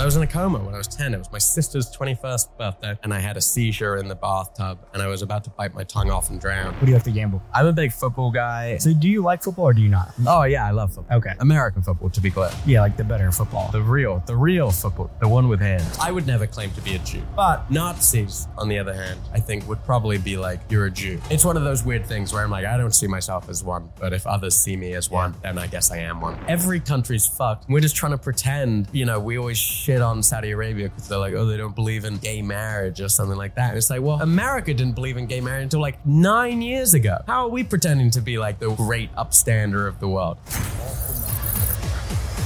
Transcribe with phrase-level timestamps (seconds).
[0.00, 1.12] I was in a coma when I was 10.
[1.12, 5.02] It was my sister's 21st birthday, and I had a seizure in the bathtub, and
[5.02, 6.72] I was about to bite my tongue off and drown.
[6.72, 7.42] What do you like to gamble?
[7.52, 8.78] I'm a big football guy.
[8.78, 10.14] So do you like football or do you not?
[10.26, 11.18] Oh, yeah, I love football.
[11.18, 11.34] Okay.
[11.40, 12.50] American football, to be clear.
[12.64, 13.70] Yeah, like the better football.
[13.72, 15.98] The real, the real football, the one with hands.
[16.00, 17.22] I would never claim to be a Jew.
[17.36, 21.20] But Nazis, on the other hand, I think would probably be like, you're a Jew.
[21.30, 23.90] It's one of those weird things where I'm like, I don't see myself as one,
[24.00, 26.42] but if others see me as one, then I guess I am one.
[26.48, 27.68] Every country's fucked.
[27.68, 29.58] We're just trying to pretend, you know, we always
[29.90, 33.08] shit on Saudi Arabia because they're like, oh, they don't believe in gay marriage or
[33.08, 33.70] something like that.
[33.70, 37.18] And it's like, well, America didn't believe in gay marriage until like nine years ago.
[37.26, 40.38] How are we pretending to be like the great upstander of the world?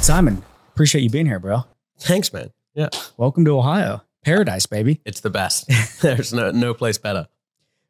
[0.02, 1.64] Simon, appreciate you being here, bro.
[1.98, 2.50] Thanks, man.
[2.72, 2.88] Yeah.
[3.18, 4.02] Welcome to Ohio.
[4.24, 5.02] Paradise, baby.
[5.04, 5.68] It's the best.
[6.00, 7.28] There's no, no place better.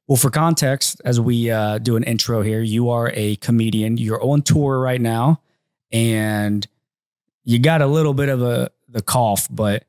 [0.09, 3.99] Well, for context, as we uh, do an intro here, you are a comedian.
[3.99, 5.41] You're on tour right now,
[5.93, 6.67] and
[7.45, 9.85] you got a little bit of a the cough, but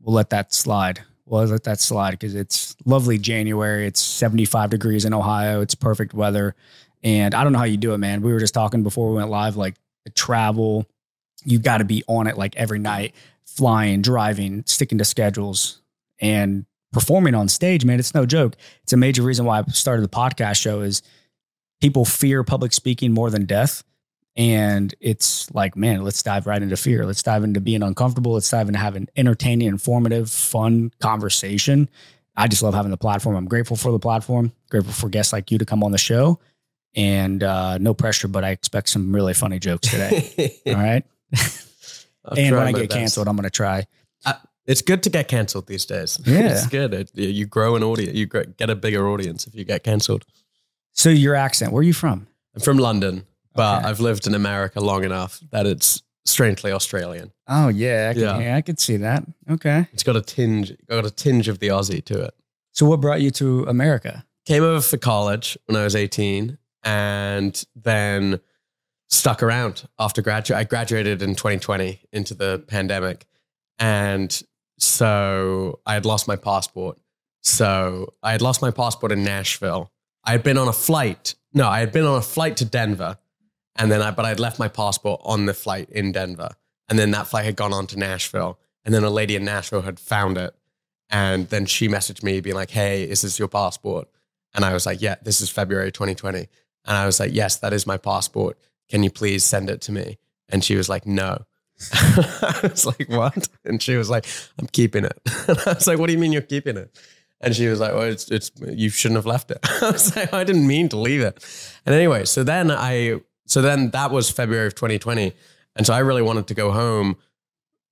[0.00, 1.02] we'll let that slide.
[1.26, 3.86] We'll let that slide because it's lovely January.
[3.86, 5.62] It's 75 degrees in Ohio.
[5.62, 6.54] It's perfect weather.
[7.02, 8.22] And I don't know how you do it, man.
[8.22, 10.86] We were just talking before we went live, like the travel,
[11.44, 13.14] you got to be on it like every night,
[13.46, 15.80] flying, driving, sticking to schedules,
[16.20, 17.98] and performing on stage, man.
[17.98, 18.56] It's no joke.
[18.82, 21.02] It's a major reason why I started the podcast show is
[21.80, 23.82] people fear public speaking more than death.
[24.36, 27.06] And it's like, man, let's dive right into fear.
[27.06, 28.32] Let's dive into being uncomfortable.
[28.32, 31.88] Let's dive into having entertaining, informative, fun conversation.
[32.36, 33.36] I just love having the platform.
[33.36, 36.40] I'm grateful for the platform, grateful for guests like you to come on the show.
[36.96, 40.60] And uh, no pressure, but I expect some really funny jokes today.
[40.66, 41.04] All right.
[42.36, 42.98] and when I get best.
[42.98, 43.86] canceled, I'm going to try.
[44.24, 44.34] Uh,
[44.66, 46.20] it's good to get canceled these days.
[46.26, 46.52] Yeah.
[46.52, 46.94] it's good.
[46.94, 50.24] It, you grow an audience, you get a bigger audience if you get canceled.
[50.92, 52.28] So, your accent, where are you from?
[52.54, 53.88] I'm from London but okay.
[53.88, 57.32] I've lived in America long enough that it's strangely Australian.
[57.48, 58.38] Oh yeah, I can, yeah.
[58.38, 59.24] yeah, I could see that.
[59.50, 62.34] Okay, it's got a tinge, got a tinge of the Aussie to it.
[62.72, 64.24] So, what brought you to America?
[64.46, 68.40] Came over for college when I was eighteen, and then
[69.08, 70.58] stuck around after graduate.
[70.58, 73.26] I graduated in 2020 into the pandemic,
[73.78, 74.42] and
[74.78, 76.98] so I had lost my passport.
[77.42, 79.92] So I had lost my passport in Nashville.
[80.24, 81.34] I had been on a flight.
[81.52, 83.18] No, I had been on a flight to Denver
[83.76, 86.50] and then I, but I'd left my passport on the flight in Denver.
[86.88, 88.58] And then that flight had gone on to Nashville.
[88.84, 90.54] And then a lady in Nashville had found it.
[91.10, 94.08] And then she messaged me being like, Hey, is this your passport?
[94.54, 96.38] And I was like, Yeah, this is February 2020.
[96.38, 96.48] And
[96.96, 98.58] I was like, Yes, that is my passport.
[98.88, 100.18] Can you please send it to me?
[100.48, 101.44] And she was like, No.
[101.92, 103.48] I was like, What?
[103.64, 104.26] And she was like,
[104.58, 105.18] I'm keeping it.
[105.48, 106.96] And I was like, What do you mean you're keeping it?
[107.40, 110.32] And she was like, "Well, it's it's you shouldn't have left it." I was like,
[110.32, 111.44] "I didn't mean to leave it."
[111.84, 115.32] And anyway, so then I so then that was February of 2020.
[115.76, 117.16] And so I really wanted to go home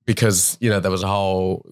[0.07, 1.67] because, you know, there was a whole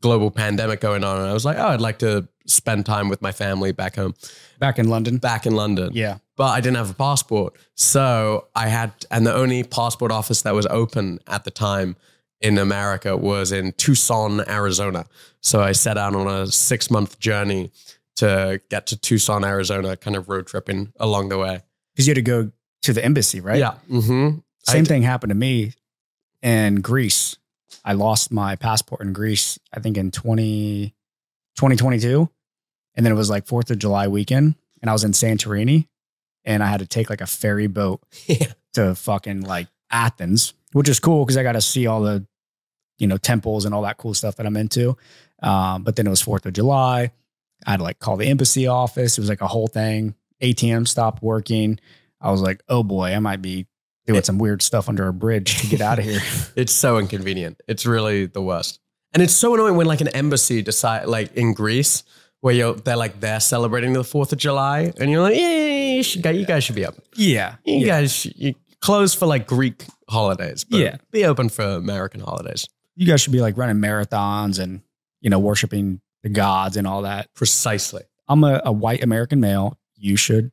[0.00, 1.18] global pandemic going on.
[1.18, 4.14] And I was like, oh, I'd like to spend time with my family back home.
[4.58, 5.18] Back in London?
[5.18, 5.90] Back in London.
[5.92, 6.18] Yeah.
[6.36, 7.56] But I didn't have a passport.
[7.74, 11.96] So I had, and the only passport office that was open at the time
[12.40, 15.06] in America was in Tucson, Arizona.
[15.40, 17.70] So I set out on a six month journey
[18.16, 21.62] to get to Tucson, Arizona, kind of road tripping along the way.
[21.94, 23.58] Because you had to go to the embassy, right?
[23.58, 23.74] Yeah.
[23.90, 24.38] Mm-hmm.
[24.64, 25.74] Same thing happened to me
[26.42, 27.36] in Greece.
[27.84, 30.94] I lost my passport in Greece, I think in 20,
[31.56, 32.28] 2022.
[32.94, 34.56] And then it was like 4th of July weekend.
[34.80, 35.86] And I was in Santorini
[36.44, 38.52] and I had to take like a ferry boat yeah.
[38.74, 42.26] to fucking like Athens, which is cool because I got to see all the,
[42.98, 44.96] you know, temples and all that cool stuff that I'm into.
[45.42, 47.12] Um, but then it was 4th of July.
[47.66, 49.16] I had to like call the embassy office.
[49.16, 50.14] It was like a whole thing.
[50.42, 51.78] ATM stopped working.
[52.26, 53.66] I was like, oh boy, I might be
[54.06, 56.20] doing some weird stuff under a bridge to get out of here.
[56.56, 57.60] it's so inconvenient.
[57.68, 58.80] It's really the worst.
[59.12, 62.02] And it's so annoying when like an embassy decide like in Greece
[62.40, 66.38] where you're they're like they're celebrating the Fourth of July and you're like, yeah, you,
[66.38, 66.96] you guys should be up.
[67.14, 67.86] Yeah, you yeah.
[67.86, 72.66] guys you close for like Greek holidays, but yeah, be open for American holidays.
[72.96, 74.82] You guys should be like running marathons and
[75.20, 77.32] you know worshiping the gods and all that.
[77.34, 78.02] Precisely.
[78.28, 79.78] I'm a, a white American male.
[79.94, 80.50] You should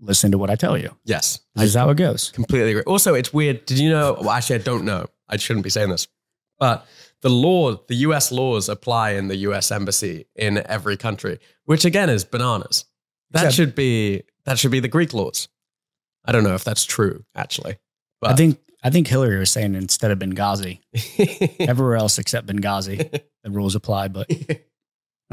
[0.00, 0.94] listen to what I tell you.
[1.04, 1.40] Yes.
[1.54, 2.30] This is how it goes.
[2.30, 2.82] Completely agree.
[2.82, 3.64] Also, it's weird.
[3.66, 4.16] Did you know?
[4.20, 5.06] Well, actually, I don't know.
[5.28, 6.08] I shouldn't be saying this,
[6.58, 6.86] but
[7.22, 12.10] the law, the US laws apply in the US embassy in every country, which again
[12.10, 12.84] is bananas.
[13.30, 15.48] That Except, should be that should be the Greek laws.
[16.24, 17.78] I don't know if that's true, actually.
[18.20, 18.32] But.
[18.32, 20.80] I think I think Hillary was saying instead of Benghazi,
[21.60, 23.10] everywhere else except Benghazi,
[23.42, 24.08] the rules apply.
[24.08, 24.30] But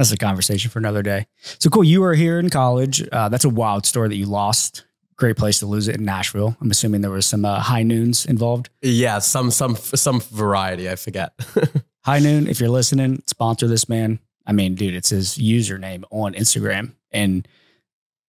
[0.01, 1.27] that's a conversation for another day.
[1.59, 1.83] So cool.
[1.83, 3.07] You were here in college.
[3.11, 4.83] Uh, that's a wild story that you lost.
[5.15, 6.57] Great place to lose it in Nashville.
[6.59, 8.69] I'm assuming there was some uh, high noons involved.
[8.81, 10.89] Yeah, some some some variety.
[10.89, 11.33] I forget.
[12.03, 14.17] High Noon, if you're listening, sponsor this man.
[14.47, 17.47] I mean, dude, it's his username on Instagram and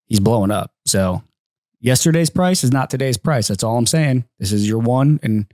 [0.04, 0.74] he's blowing up.
[0.84, 1.22] So
[1.80, 3.48] yesterday's price is not today's price.
[3.48, 4.26] That's all I'm saying.
[4.38, 5.46] This is your one and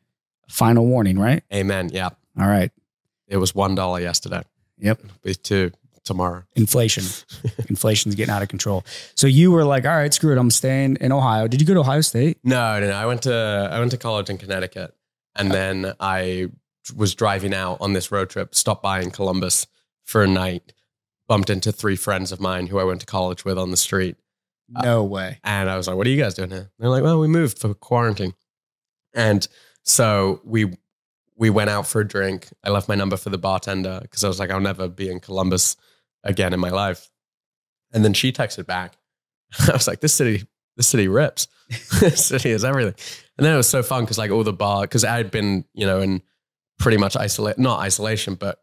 [0.49, 1.45] final warning, right?
[1.55, 1.91] Amen.
[1.93, 2.09] Yeah.
[2.37, 2.73] All right.
[3.29, 4.43] It was one dollar yesterday.
[4.79, 5.01] Yep.
[5.23, 5.71] Be two
[6.05, 6.45] tomorrow.
[6.55, 7.05] Inflation.
[7.69, 8.85] Inflation's getting out of control.
[9.15, 10.39] So you were like, all right, screw it.
[10.39, 11.49] I'm staying in Ohio.
[11.49, 12.39] Did you go to Ohio State?
[12.45, 12.93] No, no, no.
[12.93, 14.95] I went to I went to college in Connecticut,
[15.37, 15.53] and oh.
[15.53, 16.49] then I
[16.97, 18.55] was driving out on this road trip.
[18.55, 19.67] Stopped by in Columbus
[20.05, 20.73] for a night.
[21.29, 24.17] Bumped into three friends of mine who I went to college with on the street,
[24.75, 25.41] uh, No way.
[25.45, 27.59] and I was like, "What are you guys doing here?" They're like, "Well, we moved
[27.59, 28.33] for quarantine,"
[29.13, 29.47] and
[29.83, 30.77] so we
[31.39, 32.49] we went out for a drink.
[32.65, 35.21] I left my number for the bartender because I was like, "I'll never be in
[35.21, 35.77] Columbus
[36.25, 37.11] again in my life."
[37.93, 38.99] And then she texted back.
[39.69, 40.45] I was like, "This city,
[40.77, 41.47] this city rips.
[42.01, 42.95] this city is everything."
[43.39, 45.65] And then it was so fun because like all the bar because I had been
[45.73, 46.23] you know in
[46.79, 48.61] pretty much isolate not isolation but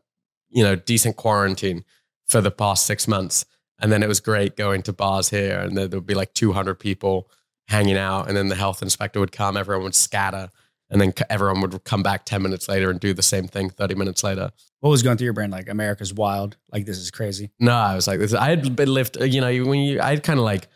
[0.49, 1.83] you know decent quarantine
[2.27, 3.45] for the past six months.
[3.79, 6.75] And then it was great going to bars here, and there would be like 200
[6.75, 7.29] people
[7.67, 8.27] hanging out.
[8.27, 10.49] And then the health inspector would come, everyone would scatter,
[10.89, 13.95] and then everyone would come back 10 minutes later and do the same thing 30
[13.95, 14.51] minutes later.
[14.81, 15.49] What was going through your brain?
[15.49, 16.57] Like, America's wild.
[16.71, 17.51] Like, this is crazy.
[17.59, 18.33] No, I was like, this.
[18.33, 20.67] I had been lived, you know, when you, I'd kind of like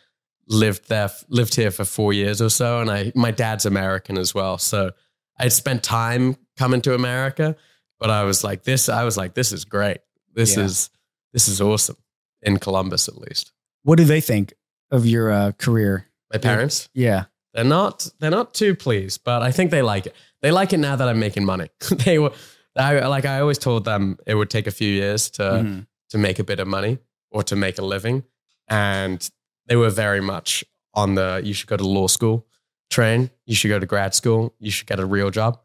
[0.47, 2.81] lived there, lived here for four years or so.
[2.81, 4.57] And I, my dad's American as well.
[4.57, 4.91] So
[5.37, 7.55] I'd spent time coming to America,
[7.99, 9.99] but I was like, this, I was like, this is great.
[10.33, 10.63] This Yeah.
[10.63, 10.89] is,
[11.33, 11.97] this is awesome
[12.41, 13.51] in Columbus, at least.
[13.83, 14.53] What do they think
[14.89, 16.07] of your uh, career?
[16.33, 17.25] My parents, Yeah.
[17.53, 20.15] They're not they're not too pleased, but I think they like it.
[20.41, 21.69] They like it now that I'm making money.
[22.05, 22.31] they were
[22.75, 25.87] I like I always told them it would take a few years to Mhm.
[26.09, 26.99] to make a bit of money
[27.31, 28.23] or to make a living.
[28.67, 29.27] And
[29.67, 30.63] they were very much
[30.93, 32.45] on the you should go to law school
[32.89, 35.59] train, you should go to grad school, you should get a real job.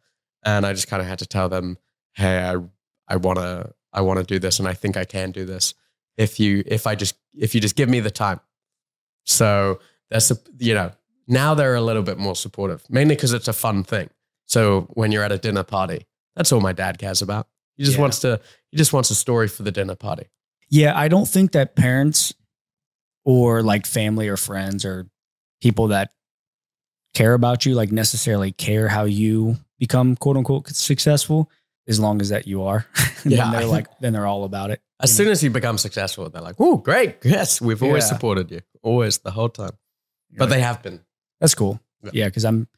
[0.44, 1.78] And I just kind of had to tell them,
[2.12, 2.56] hey, I
[3.14, 5.75] I wanna I wanna do this and I think I can do this
[6.16, 8.40] if you if I just if you just give me the time.
[9.25, 10.90] So that's a, you know,
[11.26, 14.10] now they're a little bit more supportive, mainly because it's a fun thing.
[14.46, 16.06] So when you're at a dinner party,
[16.36, 17.48] that's all my dad cares about.
[17.76, 18.02] He just Yeah.
[18.02, 18.40] wants to
[18.70, 20.26] he just wants a story for the dinner party.
[20.68, 22.34] Yeah, I don't think that parents
[23.24, 25.06] or like family or friends or
[25.60, 26.10] people that
[27.14, 31.50] care about you like necessarily care how you become quote unquote successful
[31.86, 32.86] as long as that you are.
[33.26, 33.44] Yeah.
[33.44, 34.82] then they're like then they're all about it.
[35.00, 37.16] As soon as you become successful, they're like, "Oh, great!
[37.24, 38.08] Yes, we've always Yeah.
[38.12, 39.72] supported you, always the whole time."
[40.30, 40.38] know?
[40.40, 41.00] But they have been.
[41.44, 41.81] That's cool.
[42.02, 42.11] Yeah.
[42.14, 42.69] Yeah, because I'm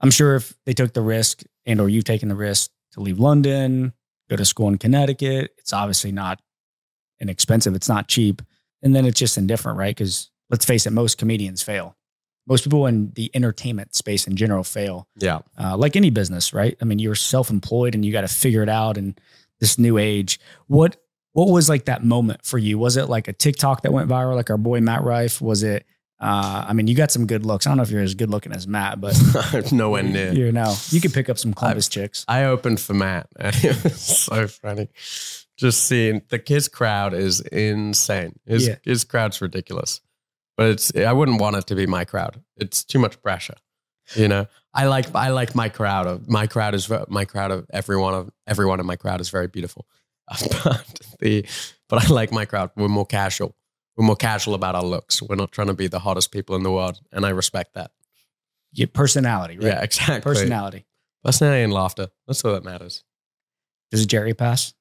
[0.00, 3.18] I'm sure if they took the risk and or you've taken the risk to leave
[3.18, 3.92] London,
[4.28, 6.40] go to school in Connecticut, it's obviously not
[7.20, 7.74] inexpensive.
[7.74, 8.42] It's not cheap.
[8.82, 9.96] And then it's just indifferent, right?
[9.96, 11.96] Because let's face it, most comedians fail.
[12.46, 15.08] Most people in the entertainment space in general fail.
[15.18, 16.76] Yeah, Uh, like any business, right?
[16.80, 19.16] I mean, you're self-employed and you got to figure it out in
[19.60, 20.38] this new age.
[20.66, 20.96] What
[21.32, 22.78] what was like that moment for you?
[22.78, 25.40] Was it like a TikTok that went viral, like our boy Matt Rife?
[25.40, 25.84] Was it?
[26.18, 27.66] Uh, I mean, you got some good looks.
[27.66, 29.14] I don't know if you're as good looking as Matt, but
[29.72, 30.32] nowhere near.
[30.32, 32.24] you know, you could pick up some Columbus chicks.
[32.26, 33.28] I opened for Matt.
[33.38, 34.88] and It was so funny.
[35.58, 38.38] Just seeing the his crowd is insane.
[38.46, 38.76] His Yeah.
[38.82, 40.00] his crowd's ridiculous.
[40.56, 42.42] But it's I wouldn't want it to be my crowd.
[42.56, 43.56] It's too much pressure.
[44.14, 46.06] You know, I like I like my crowd.
[46.06, 49.48] Of my crowd is my crowd of everyone of everyone in my crowd is very
[49.48, 49.86] beautiful.
[50.64, 51.46] But the
[51.88, 52.70] but I like my crowd.
[52.76, 53.54] We're more casual.
[53.96, 55.22] We're more casual about our looks.
[55.22, 57.92] We're not trying to be the hottest people in the world, and I respect that.
[58.72, 59.68] Your personality, right?
[59.68, 60.20] Yeah, exactly.
[60.20, 60.86] Personality.
[61.24, 62.08] personality, and laughter.
[62.26, 63.04] That's all that matters.
[63.90, 64.74] Does Jerry pass?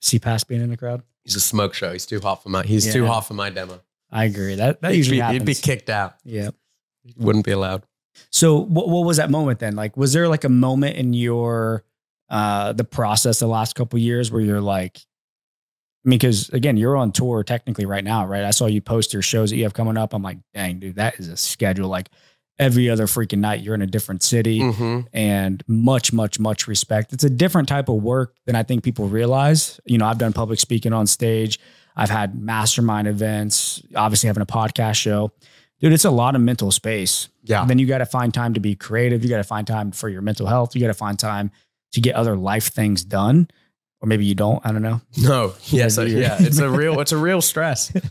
[0.00, 1.02] Does he pass being in the crowd?
[1.24, 1.92] He's a smoke show.
[1.92, 2.62] He's too hot for my.
[2.62, 3.80] He's too hot for my demo.
[4.10, 4.54] I agree.
[4.54, 5.40] That that he'd, usually be, happens.
[5.40, 6.14] he'd be kicked out.
[6.24, 6.50] yeah.
[7.16, 7.84] Wouldn't be allowed.
[8.30, 9.76] So what what was that moment then?
[9.76, 11.84] Like, was there like a moment in your
[12.30, 15.00] uh the process the last couple years where you're like,
[16.04, 18.44] I mean, because again, you're on tour technically right now, right?
[18.44, 20.12] I saw you post your shows that you have coming up.
[20.12, 21.88] I'm like, dang, dude, that is a schedule.
[21.88, 22.10] Like
[22.58, 24.60] every other freaking night, you're in a different city.
[24.60, 25.08] Mm-hmm.
[25.12, 27.12] and much, much, much respect.
[27.12, 29.80] It's a different type of work than I think people realize.
[29.86, 31.58] You know, I've done public speaking on stage.
[31.96, 35.32] I've had mastermind events, obviously having a podcast show.
[35.80, 37.28] Dude, it's a lot of mental space.
[37.42, 37.64] Yeah.
[37.64, 39.22] Then you got to find time to be creative.
[39.22, 40.74] You got to find time for your mental health.
[40.74, 41.50] You got to find time
[41.92, 43.48] to get other life things done.
[44.00, 44.64] Or maybe you don't.
[44.64, 45.00] I don't know.
[45.18, 45.54] No.
[45.66, 45.96] Yes.
[45.96, 46.18] Yeah, Yeah.
[46.18, 46.36] yeah.
[46.40, 47.00] It's a real.
[47.00, 47.92] It's a real stress.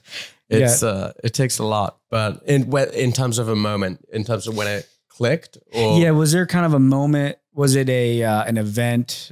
[0.50, 1.14] It's uh.
[1.24, 4.68] It takes a lot, but in in terms of a moment, in terms of when
[4.68, 6.12] it clicked, or Yeah.
[6.12, 7.38] Was there kind of a moment?
[7.54, 9.32] Was it a uh, an event?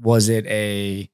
[0.00, 1.10] Was it a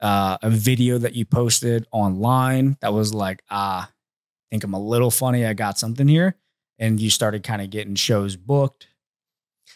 [0.00, 4.80] uh, a video that you posted online that was like, ah, I think I'm a
[4.80, 5.44] little funny.
[5.44, 6.36] I got something here,
[6.78, 8.86] and you started kind of getting shows booked.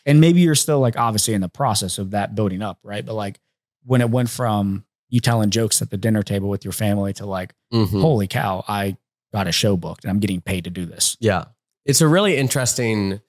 [0.06, 3.04] And maybe you're still like obviously in the process of that building up, right?
[3.04, 3.40] But like,
[3.84, 7.26] when it went from you telling jokes at the dinner table with your family to
[7.26, 8.00] like, Mhm.
[8.00, 8.96] holy cow, I
[9.32, 11.16] got a show booked and I'm getting paid to do this.
[11.20, 11.44] Yeah.
[11.84, 13.20] It's a really interesting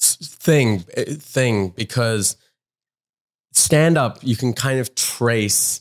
[0.00, 2.36] thing eh, thing because
[3.52, 5.80] stand up you can kind of trace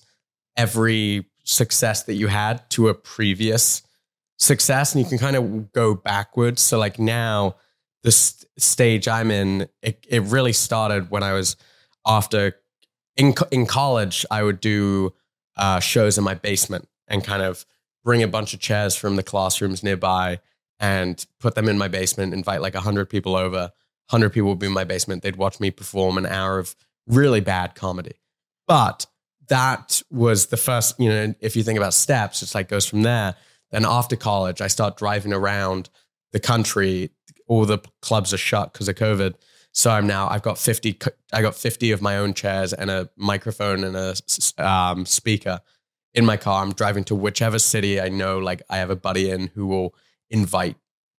[0.55, 3.81] every success that you had to a previous
[4.37, 7.55] success and you can kind of go backwards so like now
[8.03, 11.55] this stage I'm in it, it really started when I was
[12.05, 12.55] after
[13.17, 15.13] in in college I would do
[15.55, 17.65] uh, shows in my basement and kind of
[18.03, 20.39] bring a bunch of chairs from the classrooms nearby
[20.79, 23.71] and put them in my basement, invite like 100 people over.
[24.09, 25.23] 100 people would be in my basement.
[25.23, 26.75] They'd watch me perform an hour of
[27.07, 28.15] really bad comedy.
[28.67, 29.05] But
[29.47, 33.03] that was the first, you know, if you think about steps, it's like goes from
[33.03, 33.35] there.
[33.71, 35.89] Then after college, I start driving around
[36.31, 37.11] the country.
[37.47, 39.35] All the clubs are shut because of COVID.
[39.73, 42.91] So I'm now, I've got 50, c- I got 50 of my own chairs and
[42.91, 44.15] a microphone and a
[44.63, 45.61] um, speaker
[46.13, 46.61] in my car.
[46.61, 49.95] I'm driving to whichever city I know, like I have a buddy in who will
[50.29, 50.75] invite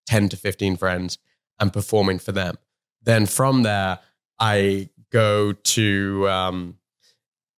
[0.06, 1.18] 10 to 15 friends
[1.58, 2.56] and performing for them.
[3.02, 3.98] Then from there,
[4.38, 6.78] I go to, um,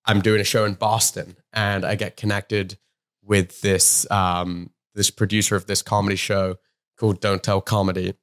[0.06, 2.78] I'm doing a show in Boston and I get connected
[3.22, 6.56] with this, um, this producer of this comedy show
[6.96, 8.14] called Don't Tell Comedy,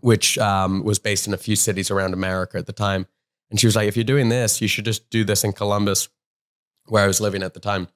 [0.00, 3.06] which um, was based in a few cities around America at the time.
[3.50, 6.08] And she was like, if you're doing this, you should just do this in Columbus,
[6.86, 7.88] where I was living at the time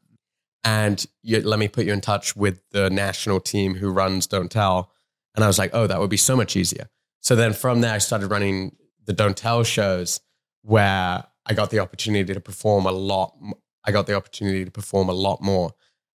[0.65, 4.51] and you, let me put you in touch with the national team who runs Don't
[4.51, 4.91] Tell.
[5.35, 6.89] And I was like, oh, that would be so much easier.
[7.21, 10.21] So then from there, I started running the Don't Tell shows
[10.63, 13.37] where I got the opportunity to perform a lot.
[13.85, 15.73] I got the opportunity to perform a lot more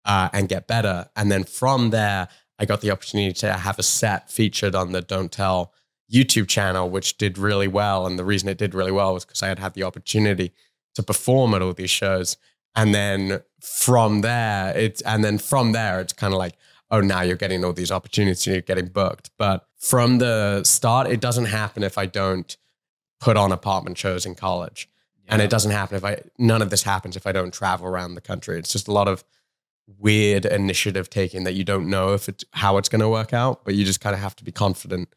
[0.05, 1.09] uh, and get better.
[1.15, 2.27] And then from there,
[2.57, 5.73] I got the opportunity to have a set featured on the Don't Tell
[6.11, 8.05] YouTube channel, which did really well.
[8.05, 10.53] And the reason it did really well was because I had had the opportunity
[10.93, 12.37] to perform at all these shows.
[12.75, 16.55] And then from there it's and then from there it's kind of like
[16.91, 19.31] oh now you're getting all these opportunities you're getting booked.
[19.37, 22.57] But from the start it doesn't happen if i don't
[23.19, 24.89] put on apartment shows in college.
[25.27, 28.15] And it doesn't happen if i none of this happens if i don't travel around
[28.15, 28.59] the country.
[28.59, 29.23] It's just a lot of
[29.99, 33.63] weird initiative taking that you don't know if it's how it's going to work out
[33.63, 35.09] but you just kind of have to be confident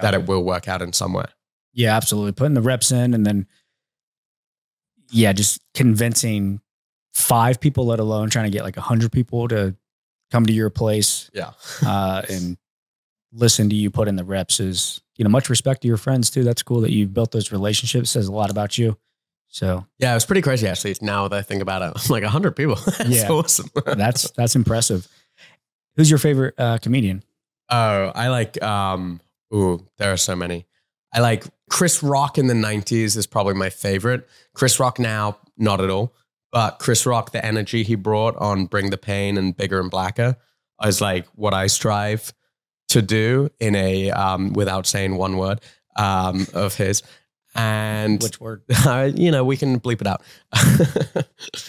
[0.00, 1.24] that it will work out in some way
[1.72, 2.32] Yeah, absolutely.
[2.32, 3.46] Putting the reps in and then,
[5.10, 6.60] yeah, just convincing
[7.12, 9.76] five people, let alone trying to get like a hundred people to
[10.30, 11.52] come to your place yeah
[11.86, 12.56] uh, and
[13.32, 16.30] listen to you put in the reps is, you know, much respect to your friends
[16.30, 16.44] too.
[16.44, 18.10] That's cool that you've built those relationships.
[18.10, 18.96] Says a lot about you.
[19.54, 22.24] So yeah it was pretty crazy actually now that i think about it i'm like
[22.24, 23.28] 100 people that's Yeah.
[23.30, 25.06] awesome that's that's impressive.
[25.96, 27.22] Who's your favorite uh, comedian?
[27.70, 29.20] Oh, I like um
[29.54, 30.66] ooh, there are so many.
[31.12, 34.28] I like Chris Rock in the 90s is probably my favorite.
[34.54, 36.12] Chris Rock now, not at all.
[36.50, 40.36] But Chris Rock, the energy he brought on Bring the Pain and Bigger and Blacker
[40.84, 42.32] is like what I strive
[42.88, 45.60] to do in a um without saying one word
[45.96, 47.04] um of his.
[47.54, 48.62] And Which word?
[48.86, 50.22] uh, you know, we can bleep it out.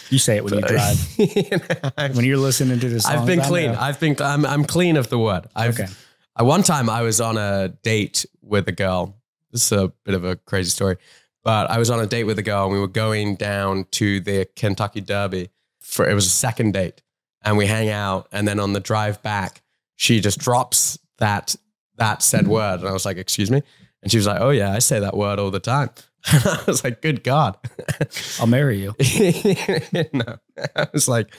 [0.09, 2.15] You say it when you drive.
[2.15, 3.71] When you're listening to this, I've been clean.
[3.71, 4.15] I've been.
[4.19, 4.45] I'm.
[4.45, 5.47] I'm clean of the word.
[5.55, 5.79] I've.
[5.79, 5.91] Okay.
[6.35, 9.15] I, one time I was on a date with a girl.
[9.51, 10.97] This is a bit of a crazy story,
[11.43, 14.19] but I was on a date with a girl and we were going down to
[14.21, 15.49] the Kentucky Derby
[15.85, 17.01] for it was a second date,
[17.43, 18.27] and we hang out.
[18.31, 19.61] And then on the drive back,
[19.95, 21.55] she just drops that
[21.97, 23.61] that said word, and I was like, "Excuse me,"
[24.05, 25.89] and she was like, "Oh yeah, I say that word all the time."
[26.31, 27.57] And I was like, "Good God."
[28.39, 28.95] I'll marry you.
[30.13, 30.37] no,
[30.75, 31.35] I was like,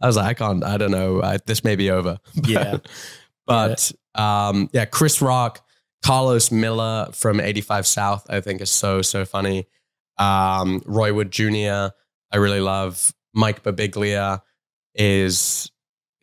[0.00, 1.22] I was like, I can't, I don't know.
[1.22, 2.18] I, this may be over.
[2.44, 2.78] Yeah.
[3.46, 5.66] But um, yeah, Chris Rock,
[6.04, 9.66] Karlous Miller from 85 South, I think is so, so funny.
[10.18, 11.88] Um, Roy Wood Jr.,
[12.32, 13.12] I really love.
[13.34, 14.40] Mike Birbiglia
[14.94, 15.70] is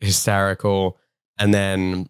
[0.00, 0.98] hysterical.
[1.38, 2.08] And then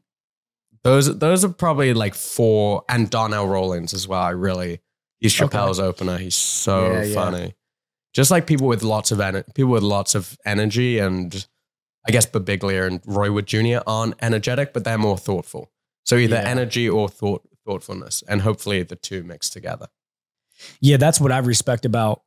[0.85, 4.21] those those are probably like four, and Donnell Rawlings as well.
[4.23, 4.81] I really,
[5.21, 5.57] he's Okay.
[5.57, 6.19] Chappelle's opener.
[6.19, 7.15] He's so Yeah, yeah.
[7.15, 7.55] funny.
[8.15, 11.47] Just like people with lots of ener- people with lots of energy, and
[12.07, 13.79] I guess Birbiglia and Roy Wood Jr.
[13.87, 15.71] aren't energetic, but they're more thoughtful.
[16.05, 16.43] So either Yeah.
[16.49, 19.87] energy or thought thoughtfulness, and hopefully the two mix together.
[20.81, 22.23] Yeah, that's what I respect about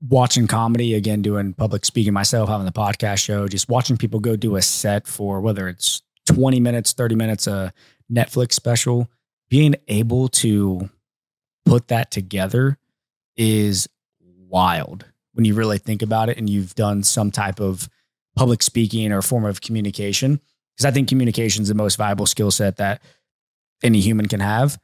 [0.00, 0.94] watching comedy.
[0.94, 4.62] Again, doing public speaking myself, having the podcast show, just watching people go do a
[4.62, 7.72] set for whether it's 20 minutes, 30 minutes, a
[8.12, 9.10] Netflix special,
[9.48, 10.88] being able to
[11.64, 12.78] put that together
[13.36, 13.88] is
[14.20, 17.88] wild when you really think about it and you've done some type of
[18.34, 20.40] public speaking or form of communication.
[20.74, 23.02] Because I think communication is the most valuable skill set that
[23.82, 24.78] any human can have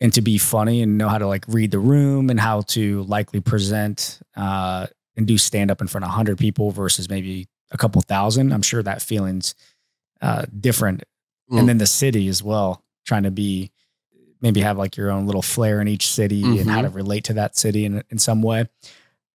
[0.00, 3.02] and to be funny and know how to like read the room and how to
[3.04, 4.86] likely present uh,
[5.16, 8.62] and do stand up in front of 100 people versus maybe a couple thousand, I'm
[8.62, 9.54] sure that feeling's
[10.20, 11.04] uh, different.
[11.52, 11.58] Mm.
[11.60, 13.70] And then the city as well, trying to be
[14.40, 16.96] maybe have like your own little flair in each city and how to Mm-hmm.
[16.96, 18.68] relate to that city in, in some way.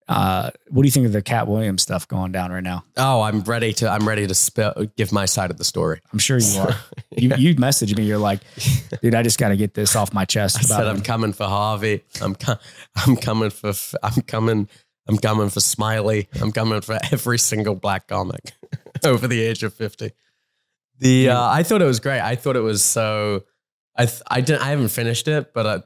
[0.10, 2.86] Uh, what do you think of the Katt Williams stuff going down right now?
[2.96, 3.90] Oh, I'm ready to.
[3.90, 6.00] I'm ready to spill, give my side of the story.
[6.14, 6.76] I'm sure you are.
[7.20, 8.04] You, you messaged me.
[8.04, 8.42] You're like,
[9.02, 10.58] dude, I just got to get this off my chest.
[10.60, 12.04] I said I'm coming for Harvey.
[12.22, 12.58] I'm co-
[12.96, 13.74] I'm coming for.
[14.04, 14.70] I'm coming.
[15.08, 16.30] I'm coming for Smiley.
[16.40, 18.52] I'm coming for every single black comic
[19.04, 20.12] over the age of fifty.
[21.00, 22.22] The uh, I thought it was great.
[22.22, 23.44] I thought it was so.
[23.96, 24.62] I th- I didn't.
[24.62, 25.82] I haven't finished it, but uh,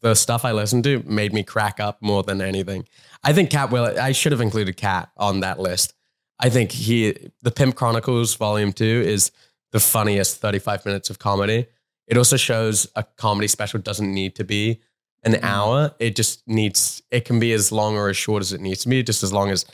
[0.00, 2.86] the stuff I listened to made me crack up more than anything.
[3.22, 3.84] I think Katt Will.
[3.84, 5.94] I should have included Katt on that list.
[6.38, 9.30] I think he, the Pimp Chronicles Volume Two, is
[9.72, 11.66] the funniest 35 minutes of comedy.
[12.06, 14.80] It also shows a comedy special doesn't need to be
[15.22, 15.94] an hour.
[15.98, 18.88] It just needs, it can be as long or as short as it needs to
[18.88, 19.64] be, just as long as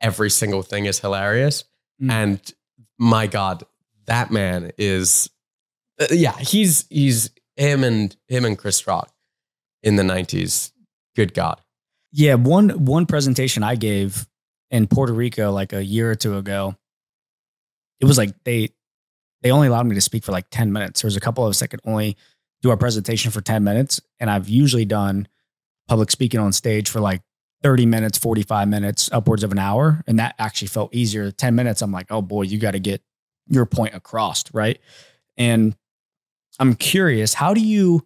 [0.00, 1.64] every single thing is hilarious.
[2.00, 2.10] Mm.
[2.10, 2.54] And
[2.98, 3.64] my God,
[4.06, 5.30] that man is,
[6.00, 9.12] uh, yeah, he's, he's him and him and Chris Rock
[9.82, 10.72] in the 90s.
[11.14, 11.60] Good God.
[12.12, 14.26] Yeah, one one presentation I gave
[14.70, 16.76] in Puerto Rico like a year or two ago.
[18.00, 18.70] It was like they
[19.42, 21.02] they only allowed me to speak for like 10 minutes.
[21.02, 22.16] There was a couple of us that could only
[22.62, 24.00] do our presentation for 10 minutes.
[24.20, 25.26] And I've usually done
[25.88, 27.22] public speaking on stage for like
[27.62, 30.02] 30 minutes, 45 minutes, upwards of an hour.
[30.06, 31.30] And that actually felt easier.
[31.30, 33.02] 10 minutes, I'm like, oh boy, you got to get
[33.52, 34.80] your point across, right?
[35.36, 35.76] And
[36.58, 38.04] I'm curious, how do you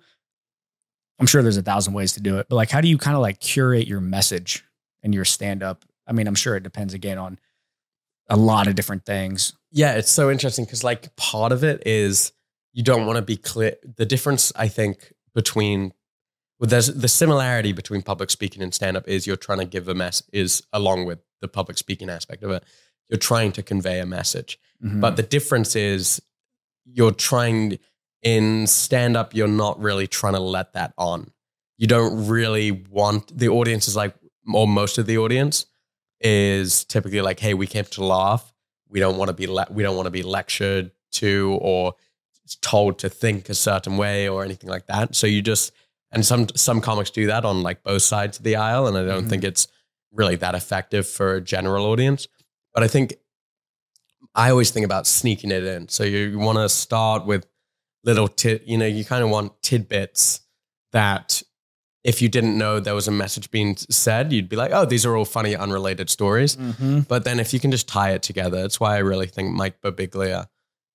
[1.18, 3.16] I'm sure there's a thousand ways to do it, but like, how do you kind
[3.16, 4.64] of like curate your message
[5.02, 5.84] and your stand up?
[6.06, 7.38] I mean, I'm sure it depends again on
[8.28, 9.54] a lot of different things.
[9.70, 12.32] Yeah, it's so interesting because like part of it is
[12.72, 13.76] you don't want to be clear.
[13.96, 15.92] The difference, I think, between
[16.58, 19.88] well, there's the similarity between public speaking and stand up is you're trying to give
[19.88, 22.64] a mess is along with the public speaking aspect of it.
[23.08, 25.00] You're trying to convey a message, Mhm.
[25.00, 26.20] but the difference is
[26.84, 27.78] you're trying
[28.22, 29.34] in stand up.
[29.34, 31.30] You're not really trying to let that on.
[31.78, 34.14] You don't really want the audience is like,
[34.52, 35.66] or most of the audience
[36.20, 38.52] is typically like, hey, we came to laugh
[38.88, 41.94] we don't want to be le- we don't want to be lectured to or
[42.62, 45.72] told to think a certain way or anything like that so you just
[46.12, 49.04] and some some comics do that on like both sides of the aisle and i
[49.04, 49.28] don't Mhm.
[49.28, 49.66] think it's
[50.12, 52.28] really that effective for a general audience
[52.76, 53.14] but i think
[54.34, 57.46] i always think about sneaking it in so you, you want to start with
[58.04, 60.40] little tit you know you kind of want tidbits
[60.92, 61.42] that
[62.04, 65.04] if you didn't know there was a message being said you'd be like oh these
[65.04, 67.08] are all funny unrelated stories Mhm.
[67.08, 69.80] but then if you can just tie it together, that's why I really think Mike
[69.82, 70.46] Birbiglia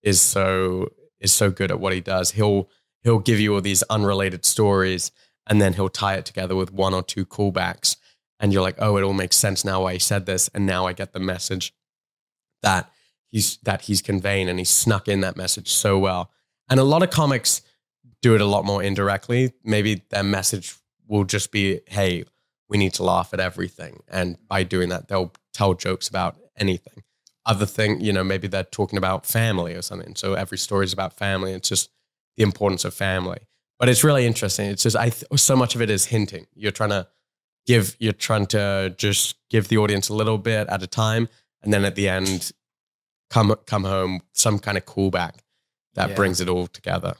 [0.04, 0.88] is so
[1.20, 2.32] is so good at what he does.
[2.32, 2.70] He'll
[3.04, 5.12] he'll give you all these unrelated stories
[5.48, 7.98] and then he'll tie it together with one or two callbacks.
[8.42, 10.50] And you're like, oh, it all makes sense now why he said this.
[10.54, 11.74] And now I get the message
[12.64, 12.92] that
[13.28, 16.32] he's that he's conveying and he snuck in that message so well.
[16.70, 17.62] And a lot of comics
[18.22, 19.54] do it a lot more indirectly.
[19.64, 20.76] Maybe their message
[21.08, 22.24] will just be, hey,
[22.68, 24.02] we need to laugh at everything.
[24.08, 27.04] And by doing that, they'll tell jokes about anything.
[27.46, 30.16] Other thing, you know, maybe they're talking about family or something.
[30.16, 31.54] So every story is about family.
[31.54, 31.90] It's just
[32.38, 33.40] the importance of family.
[33.78, 34.68] But it's really interesting.
[34.68, 36.48] It's just I th- so much of it is hinting.
[36.54, 37.08] You're trying to
[37.66, 37.96] give.
[38.00, 41.30] You're trying to just give the audience a little bit at a time,
[41.62, 42.52] and then at the end,
[43.30, 45.40] come come home some kind of callback
[45.96, 46.16] that Yeah.
[46.16, 47.14] brings it all together.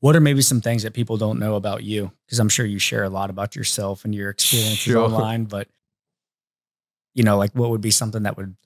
[0.00, 2.12] What are maybe some things that people don't know about you?
[2.26, 5.04] Because I'm sure you share a lot about yourself and your experiences Sure.
[5.04, 5.68] online, but
[7.14, 8.56] you know, like what would be something that would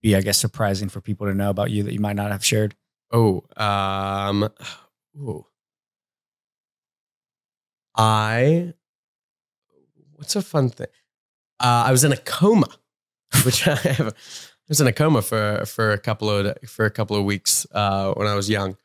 [0.00, 2.42] be, I guess, surprising for people to know about you that you might not have
[2.44, 2.74] shared?
[3.12, 4.48] Oh, um,
[5.18, 5.44] ooh.
[7.96, 8.72] I,
[10.18, 10.88] what's a fun thing?
[11.60, 12.68] Uh, I was in a coma,
[13.44, 14.08] which I have.
[14.08, 17.66] I was in a coma for for a couple of for a couple of weeks
[17.72, 18.76] uh, when I was young.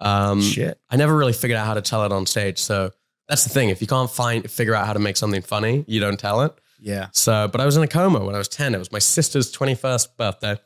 [0.00, 0.80] Um, Shit.
[0.88, 2.58] I never really figured out how to tell it on stage.
[2.58, 2.92] So
[3.28, 3.68] that's the thing.
[3.68, 6.54] If you can't find figure out how to make something funny, you don't tell it.
[6.80, 7.08] Yeah.
[7.12, 8.74] So, but I was in a coma when I was 10.
[8.74, 10.56] It was my sister's 21st birthday.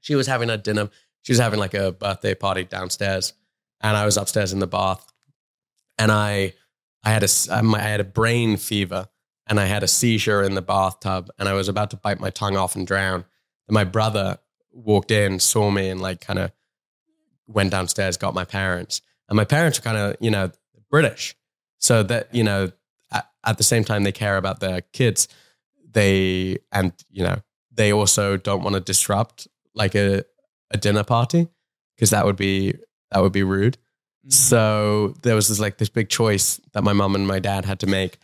[0.00, 0.88] She was having a dinner.
[1.22, 3.34] She was having like a birthday party downstairs.
[3.80, 5.04] And I was upstairs in the bath.
[5.98, 6.54] And I,
[7.04, 9.08] I had a, I had a brain fever
[9.46, 12.30] and I had a seizure in the bathtub and I was about to bite my
[12.30, 13.24] tongue off and drown.
[13.68, 14.38] And my brother
[14.72, 16.52] walked in, saw me and like kind of
[17.46, 19.02] went downstairs, got my parents.
[19.28, 20.50] And my parents are kind of, you know,
[20.90, 21.36] British.
[21.78, 22.70] So that, you know,
[23.10, 25.28] at, at the same time they care about their kids,
[25.90, 27.38] they, and, you know,
[27.72, 30.24] they also don't want to disrupt like a,
[30.70, 31.48] a dinner party
[31.96, 32.74] because that would be,
[33.10, 33.74] that would be rude.
[33.74, 34.30] Mm-hmm.
[34.30, 37.80] So there was this like this big choice that my mom and my dad had
[37.80, 38.18] to make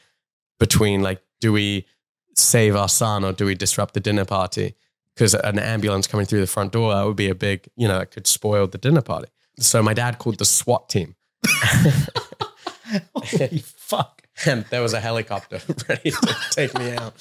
[0.58, 1.86] between like, do we
[2.34, 4.74] save our son or do we disrupt the dinner party?
[5.14, 7.98] Because an ambulance coming through the front door, that would be a big, you know,
[7.98, 9.28] it could spoil the dinner party.
[9.58, 11.16] So my dad called the SWAT team.
[13.14, 14.22] Holy fuck.
[14.46, 17.14] and there was a helicopter ready to take me out.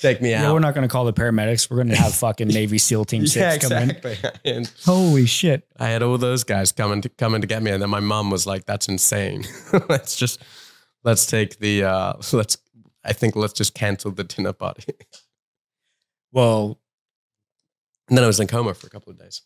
[0.00, 0.42] Take me out.
[0.42, 1.70] Yeah, we're not going to call the paramedics.
[1.70, 3.90] We're going to have fucking Navy SEAL Team Six yeah, come in.
[3.90, 4.50] exactly.
[4.50, 5.64] And Holy shit!
[5.78, 8.30] I had all those guys coming to coming to get me, and then my mom
[8.30, 9.44] was like, "That's insane.
[9.88, 10.42] let's just
[11.04, 12.56] let's take the uh, let's.
[13.04, 14.84] I think let's just cancel the dinner party."
[16.32, 16.80] Well,
[18.08, 19.42] And then I was in coma for a couple of days.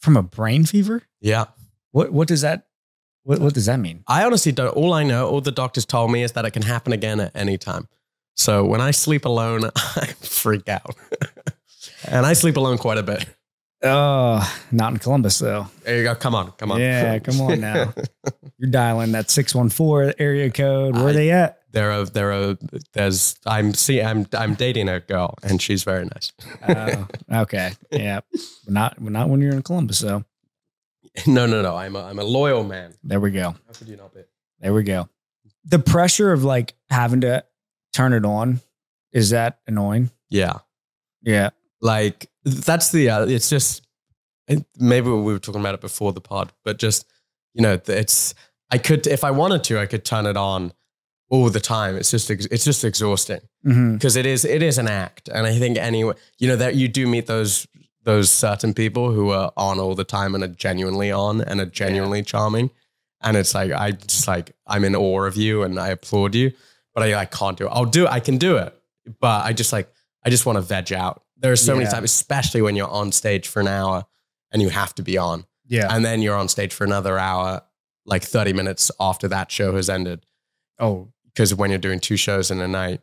[0.00, 1.02] from a brain fever.
[1.20, 1.46] Yeah,
[1.90, 2.66] What what does that
[3.24, 4.04] what what does that mean?
[4.06, 4.70] I honestly don't.
[4.74, 7.32] All I know, all the doctors told me, is that it can happen again at
[7.34, 7.88] any time.
[8.36, 10.94] So when I sleep alone, I freak out,
[12.06, 13.26] and I sleep alone quite a bit.
[13.82, 14.40] Oh,
[14.72, 15.66] not in Columbus though.
[15.84, 16.14] There you go.
[16.14, 16.80] Come on, come on.
[16.80, 17.92] Yeah, come on now.
[18.56, 20.94] You're dialing that six one four area code.
[20.94, 21.57] Where I- are they at?
[21.72, 22.56] There are there are
[22.92, 26.32] there's I'm see I'm I'm dating a girl and she's very nice.
[26.68, 27.06] Oh,
[27.42, 28.20] okay, yeah,
[28.64, 30.24] but not but not when you're in Columbus though.
[31.26, 31.76] no, no, no.
[31.76, 32.94] I'm a I'm a loyal man.
[33.02, 33.50] There we go.
[33.66, 34.22] How could you not be?
[34.60, 35.08] There we go.
[35.64, 37.44] The pressure of like having to
[37.92, 38.60] turn it on
[39.12, 40.10] is that annoying?
[40.30, 40.58] Yeah,
[41.22, 41.50] Yeah.
[41.80, 43.10] like that's the.
[43.10, 43.86] Uh, it's just
[44.78, 47.06] maybe we were talking about it before the pod, but just
[47.54, 48.34] you know, it's
[48.70, 50.72] I could if I wanted to, I could turn it on
[51.30, 51.96] all the time.
[51.96, 53.94] It's just ex- it's just exhausting mm-hmm.
[53.94, 56.88] because it is it is an act, and I think anyway, you know that you
[56.88, 57.66] do meet those
[58.04, 61.66] those certain people who are on all the time and are genuinely on and are
[61.66, 62.70] genuinely charming,
[63.20, 66.52] and it's like I just like I'm in awe of you and I applaud you,
[66.94, 67.70] but I I can't do it.
[67.70, 68.10] I'll do it.
[68.10, 68.74] I can do it,
[69.20, 69.90] but I just like
[70.24, 71.22] I just want to veg out.
[71.36, 74.04] There are so many times, especially when you're on stage for an hour
[74.50, 75.86] and you have to be on, Yeah.
[75.88, 77.62] and then you're on stage for another hour,
[78.04, 80.24] like 30 minutes after that show has ended.
[80.80, 81.12] oh.
[81.38, 83.00] Because when you're doing two shows in a night,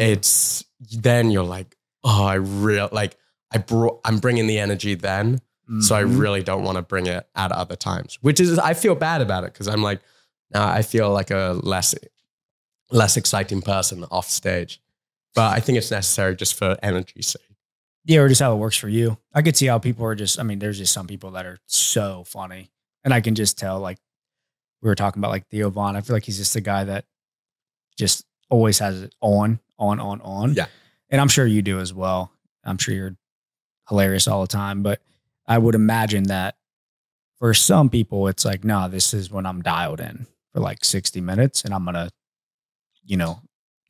[0.00, 0.64] it's
[0.96, 3.16] then you're like, oh, I real like
[3.52, 5.40] I brought I'm bringing the energy then,
[5.80, 6.18] so I Mhm.
[6.18, 8.18] really don't want to bring it at other times.
[8.20, 10.00] Which is I feel bad about it because I'm like,
[10.52, 11.94] now I feel like a less
[12.90, 14.80] less exciting person off stage,
[15.36, 17.42] but I think it's necessary just for energy's sake.
[18.06, 19.18] Yeah, or just how it works for you.
[19.32, 21.58] I could see how people are just, I mean, there's just some people that are
[21.66, 22.72] so funny.
[23.04, 23.98] And I can just tell, like,
[24.82, 25.94] we were talking about like Theo Von.
[25.94, 27.04] I feel like he's just a guy that
[27.98, 30.54] just always has it on, on, on, on.
[30.54, 30.66] Yeah.
[31.10, 32.32] And I'm sure you do as well.
[32.64, 33.16] I'm sure you're
[33.88, 34.82] hilarious all the time.
[34.82, 35.00] But
[35.46, 36.56] I would imagine that
[37.38, 41.20] for some people, it's like, no, this is when I'm dialed in for like 60
[41.20, 42.10] minutes and I'm going to,
[43.04, 43.40] you know,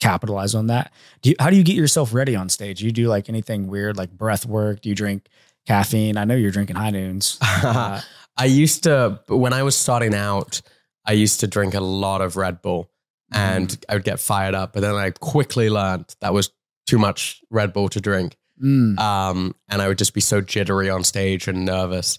[0.00, 0.92] capitalize on that.
[1.22, 2.82] Do you, how do you get yourself ready on stage?
[2.82, 4.80] You do like anything weird, like breath work?
[4.80, 5.26] Do you drink
[5.66, 6.16] caffeine?
[6.16, 7.38] I know you're drinking high noons.
[7.40, 8.00] Uh,
[8.36, 10.62] I used to when I was starting out,
[11.04, 12.88] I used to drink a lot of Red Bull
[13.32, 16.50] and I would get fired up, but then I quickly learned that was
[16.86, 18.36] too much Red Bull to drink.
[18.62, 22.18] mm, um, and I would just be so jittery on stage and nervous.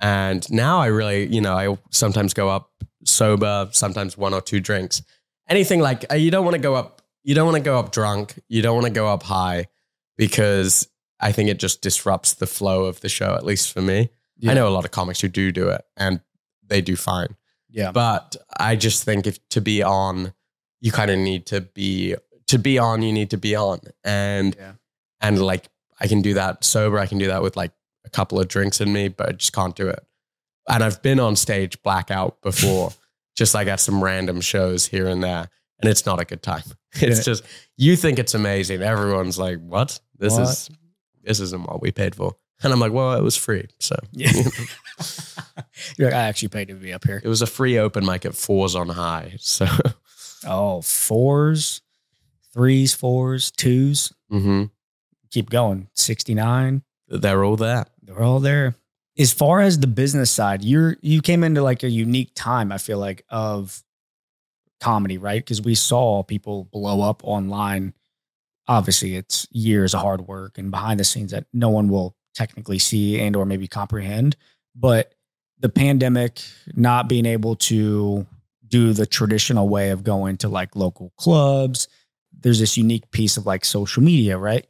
[0.00, 2.70] And now I really, you know, I sometimes go up
[3.04, 5.02] sober, sometimes one or two drinks.
[5.48, 7.90] Anything like uh, you don't want to go up, you don't want to go up
[7.92, 9.66] drunk, you don't want to go up high
[10.16, 10.88] because
[11.20, 13.34] I think it just disrupts the flow of the show.
[13.34, 14.50] At least for me, Yeah.
[14.52, 16.20] I know a lot of comics who do do it and
[16.66, 17.36] they do fine.
[17.70, 17.90] yeah.
[17.92, 20.32] But I just think if to be on,
[20.80, 22.14] you kind of need to be
[22.48, 23.02] to be on.
[23.02, 24.72] You need to be on, and Yeah.
[25.20, 25.68] and like
[26.00, 26.98] I can do that sober.
[26.98, 27.72] I can do that with like
[28.04, 30.00] a couple of drinks in me, but I just can't do it.
[30.68, 32.92] And I've been on stage blackout before,
[33.36, 35.48] just like at some random shows here and there,
[35.80, 36.62] and it's not a good time.
[36.94, 37.22] It's Yeah.
[37.22, 37.44] just
[37.76, 38.80] you think it's amazing.
[38.82, 40.00] Everyone's like, "What?
[40.18, 40.42] This What?
[40.42, 40.70] is
[41.22, 44.32] this isn't what we paid for." And I'm like, "Well, it was free, so Yeah.
[45.98, 47.20] You're like, I actually paid to be up here.
[47.22, 49.66] it was a free open mic at Fours on High." So.
[50.48, 51.82] Oh, fours,
[52.52, 54.12] threes, fours, twos.
[54.30, 54.64] hmm
[55.30, 55.88] Keep going.
[55.94, 56.82] 69.
[57.08, 57.84] They're all there.
[58.02, 58.74] They're all there.
[59.18, 62.78] As far as the business side, you're you came into like a unique time, I
[62.78, 63.82] feel like, of
[64.80, 65.42] comedy, right?
[65.44, 67.92] Because we saw people blow up online.
[68.68, 72.78] Obviously, it's years of hard work and behind the scenes that no one will technically
[72.78, 74.36] see and or maybe comprehend.
[74.74, 75.14] But
[75.58, 76.40] the pandemic,
[76.74, 78.26] not being able to
[78.68, 81.88] do the traditional way of going to like local clubs,
[82.40, 84.66] there's this unique piece of like social media, right?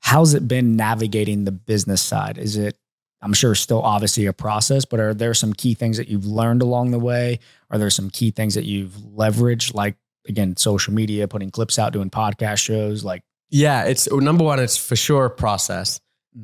[0.00, 2.38] How's it been navigating the business side?
[2.38, 2.78] Is it,
[3.22, 6.62] I'm sure, still obviously a process, but are there some key things that you've learned
[6.62, 7.38] along the way?
[7.70, 11.92] Are there some key things that you've leveraged, like again, social media, putting clips out,
[11.92, 13.04] doing podcast shows?
[13.04, 14.58] Like, Yeah, it's number one.
[14.58, 16.00] It's for sure a process.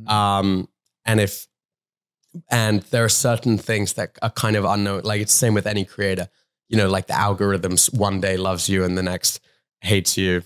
[0.06, 0.68] Um,
[1.06, 1.46] and if
[2.50, 5.02] and there are certain things that are kind of unknown.
[5.04, 6.28] Like it's the same with any creator.
[6.68, 9.40] You know, like the algorithms one day loves you and the next
[9.80, 10.42] hates you.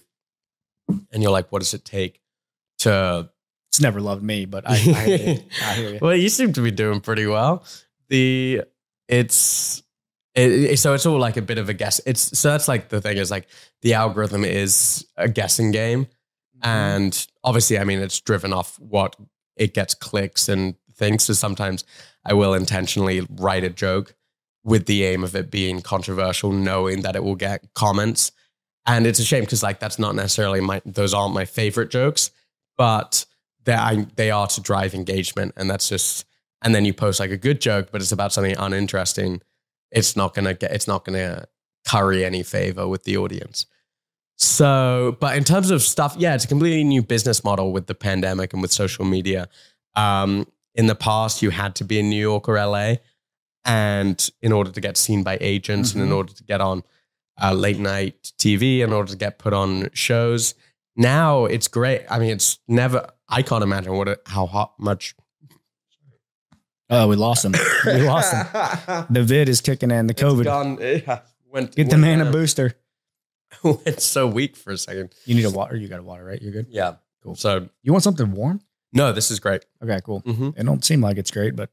[1.13, 2.21] and you're like, what does it take
[2.81, 3.31] to
[3.69, 5.43] It's never loved me, but I, I, hear you.
[5.63, 5.99] I hear you.
[6.03, 7.65] well, you seem to be doing pretty well.
[8.09, 8.63] The
[9.09, 9.83] it's
[10.35, 12.01] it, it- so it's all like a bit of a guess.
[12.07, 13.49] It's so that's like the thing is like
[13.83, 16.07] the algorithm is a guessing game,
[16.63, 16.69] Mm-hmm.
[16.69, 19.17] and obviously, I mean, it's driven off what
[19.57, 21.23] it gets clicks and things.
[21.25, 21.85] So sometimes
[22.27, 24.15] I will intentionally write a joke
[24.65, 28.33] with the aim of it being controversial, knowing that it will get comments.
[28.87, 32.31] And it's a shame because like that's not necessarily my those aren't my favorite jokes,
[32.77, 33.25] but
[33.65, 36.27] they they are to drive engagement, and that's just.
[36.63, 39.41] And then you post like a good joke, but it's about something uninteresting.
[39.91, 40.73] It's not gonna get.
[40.73, 41.47] It's not gonna
[41.87, 43.65] curry any favor with the audience.
[44.37, 47.95] So, but in terms of stuff, yeah, it's a completely new business model with the
[47.95, 49.49] pandemic and with social media.
[49.97, 52.97] Um, in the past, you had to be in New York or LA,
[53.65, 56.17] and in order to get seen by agents and in Mhm.
[56.17, 56.83] order to get on
[57.43, 60.55] uh, late night TV, in order to get put on shows,
[60.97, 62.03] now it's great.
[62.11, 63.09] I mean, it's never.
[63.29, 65.15] I can't imagine what it, how hot much.
[66.91, 67.55] Oh, we lost him.
[67.87, 68.47] We lost him.
[69.11, 70.07] The vid is kicking in.
[70.07, 70.45] The It's COVID.
[70.45, 71.21] gone, yeah,
[71.51, 72.75] went, Get the went man a booster.
[73.87, 75.13] It's so weak for a second.
[75.25, 75.77] You need a water.
[75.77, 76.41] You got a water, right?
[76.41, 76.67] You're good.
[76.71, 76.95] Yeah.
[77.23, 77.35] Cool.
[77.37, 78.61] So You want something warm?
[78.93, 79.65] no, this is great.
[79.83, 80.21] Okay, cool.
[80.21, 81.71] hmm It don't seem like it's great, but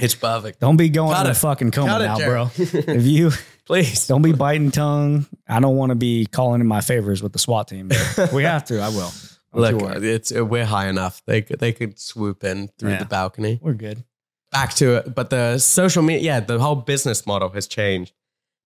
[0.00, 0.60] It's perfect.
[0.60, 1.34] don't be going Cut to it.
[1.34, 2.50] the fucking coma Cut it, now, bro.
[2.56, 3.30] If you
[3.64, 4.06] Please.
[4.06, 7.38] don't be biting tongue, I don't want to be calling in my favors with the
[7.38, 7.88] SWAT team.
[7.88, 8.80] But we have to.
[8.80, 9.10] I will.
[9.54, 10.10] Don't you Look, worry.
[10.10, 11.22] it's we're high enough.
[11.26, 12.98] They could they could swoop in through Yeah.
[12.98, 13.58] the balcony.
[13.62, 14.02] we're good.
[14.50, 18.12] Back to it, but the social media, yeah, the whole business model has changed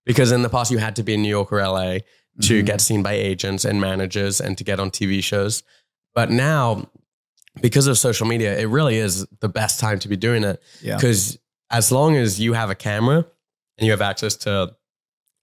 [0.05, 1.98] because in the past you had to be in New York or LA
[2.42, 2.66] to Mhm.
[2.66, 5.62] get seen by agents and managers and to get on TV shows.
[6.14, 6.88] But now,
[7.60, 10.62] because of social media, it really is the best time to be doing it.
[10.82, 10.96] Yeah.
[10.96, 11.38] Because
[11.70, 13.26] as long as you have a camera
[13.78, 14.74] and you have access to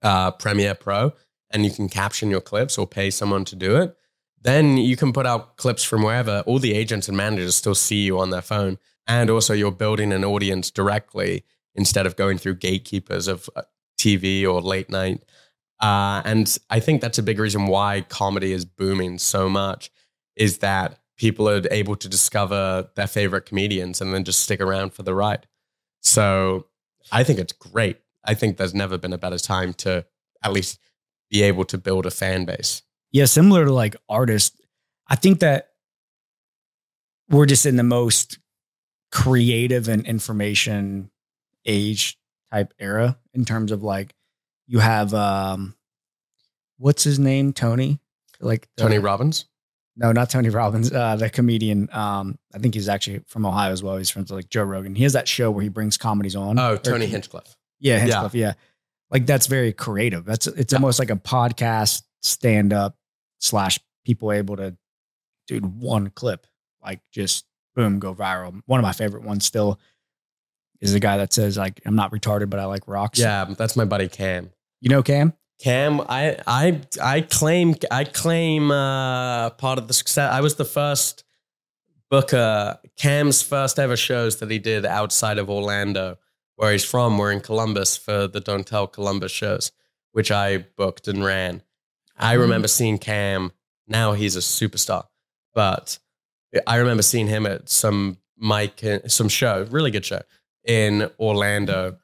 [0.02, 1.12] uh, Premiere Pro
[1.50, 3.96] and you can caption your clips or pay someone to do it,
[4.42, 6.42] then you can put out clips from wherever.
[6.46, 8.78] All the agents and managers still see you on their phone.
[9.06, 13.62] And also, you're building an audience directly instead of going through gatekeepers of uh,
[13.98, 15.22] TV or late night.
[15.80, 19.90] Uh, and I think that's a big reason why comedy is booming so much
[20.36, 24.92] is that people are able to discover their favorite comedians and then just stick around
[24.92, 25.46] for the ride.
[26.00, 26.66] So
[27.12, 27.98] I think it's great.
[28.24, 30.04] I think there's never been a better time to
[30.42, 30.78] at least
[31.30, 32.82] be able to build a fan base.
[33.12, 34.60] Yeah, similar to like artists,
[35.08, 35.68] I think that
[37.28, 38.38] we're just in the most
[39.10, 41.10] creative and information
[41.64, 42.18] age
[42.52, 44.14] type era in terms of like
[44.66, 45.74] you have um
[46.78, 47.52] what's his name?
[47.52, 48.00] Tony?
[48.40, 49.46] Like the- Tony Robbins?
[49.96, 51.88] No, not Tony Robbins, uh the comedian.
[51.92, 53.96] Um I think he's actually from Ohio as well.
[53.96, 54.94] He's from like Joe Rogan.
[54.94, 56.58] He has that show where he brings comedies on.
[56.58, 57.56] Oh, Or- Tony Hinchcliffe.
[57.80, 58.00] Yeah, Yeah.
[58.02, 58.52] Hinchcliffe, yeah.
[59.10, 60.24] Like that's very creative.
[60.24, 60.78] That's it's Yeah.
[60.78, 62.96] almost like a podcast stand up
[63.40, 64.76] slash people able to
[65.46, 66.46] do one clip,
[66.82, 67.44] like just
[67.76, 68.60] boom, go viral.
[68.66, 69.78] One of my favorite ones still
[70.80, 73.18] is the guy that says like I'm not retarded, but I like rocks.
[73.20, 74.50] Yeah, that's my buddy Cam.
[74.80, 75.34] You know Cam?
[75.60, 80.30] Cam, I I I claim I claim uh, part of the success.
[80.32, 81.24] I was the first
[82.10, 82.78] booker.
[82.96, 86.18] Cam's first ever shows that he did outside of Orlando,
[86.56, 89.72] where he's from, were in Columbus for the Don't Tell Columbus shows,
[90.12, 91.62] which I booked and ran.
[92.16, 92.40] I Mhm.
[92.40, 93.52] remember seeing Cam.
[93.86, 95.06] Now he's a superstar,
[95.54, 95.98] but
[96.66, 100.22] I remember seeing him at some Mike, some show, really good show
[100.64, 101.98] in Orlando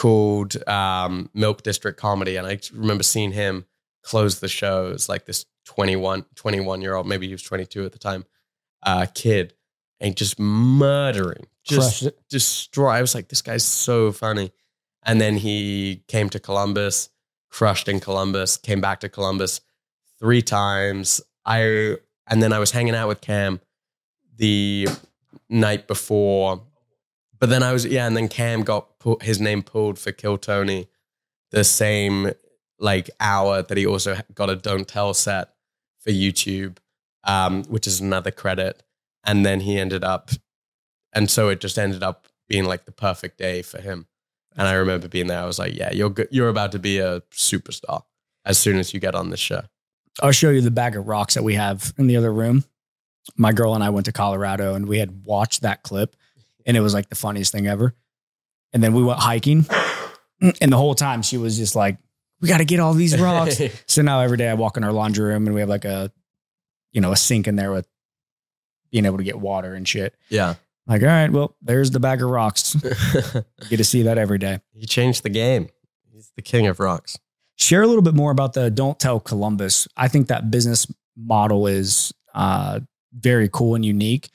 [0.00, 2.36] called um, Milk District Comedy.
[2.36, 3.66] And I remember seeing him
[4.02, 4.86] close the show.
[4.86, 8.24] It was like this 21, 21 year old, maybe he was 22 at the time,
[8.82, 9.52] uh, kid,
[10.00, 12.88] and just murdering, just destroy.
[12.88, 14.52] I was like, this guy's so funny.
[15.02, 17.10] And then he came to Columbus,
[17.50, 19.60] crushed in Columbus, came back to Columbus
[20.18, 21.20] three times.
[21.44, 23.60] I and then I was hanging out with Cam
[24.38, 24.88] the
[25.50, 26.62] night before,
[27.40, 30.38] but then I was yeah, and then Cam got pu- his name pulled for Kill
[30.38, 30.88] Tony
[31.50, 32.32] the same
[32.78, 35.48] like hour that he also got a Don't Tell set
[35.98, 36.76] for YouTube,
[37.24, 38.82] um, which is another credit.
[39.24, 40.30] And then he ended up,
[41.12, 44.06] and so it just ended up being like the perfect day for him.
[44.56, 45.40] And I remember being there.
[45.40, 46.28] I was like, "Yeah, you're good.
[46.30, 48.02] You're about to be a superstar
[48.44, 49.62] as soon as you get on this show."
[50.22, 52.64] I'll show you the bag of rocks that we have in the other room.
[53.36, 56.16] My girl and I went to Colorado and we had watched that clip
[56.66, 57.94] and it was like the funniest thing ever.
[58.72, 59.66] And then we went hiking
[60.40, 61.98] and the whole time she was just like,
[62.40, 63.60] we got to get all these rocks.
[63.86, 66.10] so now every day I walk in our laundry room and we have like a,
[66.92, 67.86] you know, a sink in there with
[68.90, 70.14] being able to get water and shit.
[70.28, 70.54] yeah,
[70.86, 72.74] Like, all right, well, there's the bag of rocks.
[73.68, 74.60] Get to see that every day.
[74.72, 75.68] he changed the game.
[76.12, 77.18] He's the king of rocks.
[77.56, 79.86] Share a little bit more about the Don't Tell Columbus.
[79.96, 82.80] I think that business model is uh,
[83.12, 84.30] very cool and unique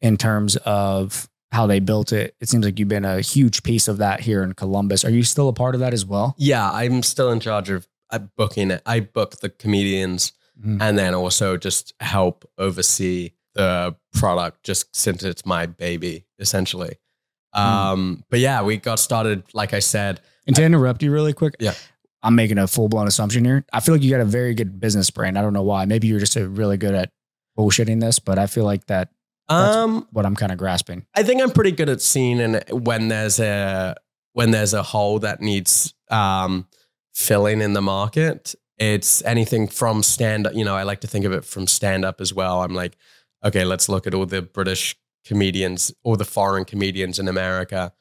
[0.00, 2.34] in terms of how they built it.
[2.40, 5.04] It seems like you've been a huge piece of that here in Columbus.
[5.04, 6.34] Are you still a part of that as well?
[6.38, 8.82] Yeah, I'm still in charge of uh, booking it.
[8.86, 10.32] I book the comedians
[10.64, 10.76] Mhm.
[10.82, 16.96] and then also just help oversee the product just since it's my baby essentially.
[17.52, 20.20] Um, but yeah, we got started like I said.
[20.46, 21.74] And to interrupt you really quick, Yeah.
[22.22, 23.64] I'm making a full blown assumption here.
[23.72, 25.36] I feel like you got a very good business brain.
[25.38, 25.86] I don't know why.
[25.86, 27.10] Maybe you're just a really good at
[27.58, 29.08] bullshitting this, but I feel like that
[29.50, 31.04] That's- Um, what I'm kind of grasping.
[31.14, 33.96] I think I'm pretty good at seeing and when there's a
[34.32, 36.66] when there's a hole that needs um,
[37.12, 38.54] filling in the market.
[38.78, 40.54] It's anything from stand up.
[40.54, 42.62] You know, I like to think of it from stand up as well.
[42.62, 42.96] I'm like,
[43.44, 47.92] okay, let's look at all the British comedians all the foreign comedians in America.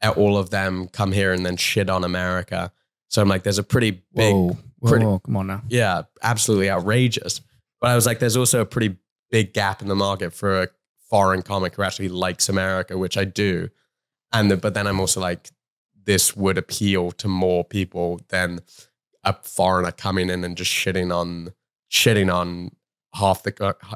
[0.00, 2.72] And all of them come here and then shit on America.
[3.08, 5.62] So I'm like, there's a pretty big Whoa, whoa, pretty- whoa, come on now.
[5.68, 7.40] yeah, absolutely outrageous.
[7.80, 8.96] But I was like, there's also a pretty
[9.30, 10.68] big gap in the market for a
[11.14, 13.68] foreign comic who actually likes America, which I do.
[14.32, 15.48] And the, but then I'm also like,
[16.06, 18.58] this would appeal to more people than
[19.22, 21.52] a foreigner coming in and just shitting on
[21.88, 22.72] shitting on
[23.14, 23.52] half the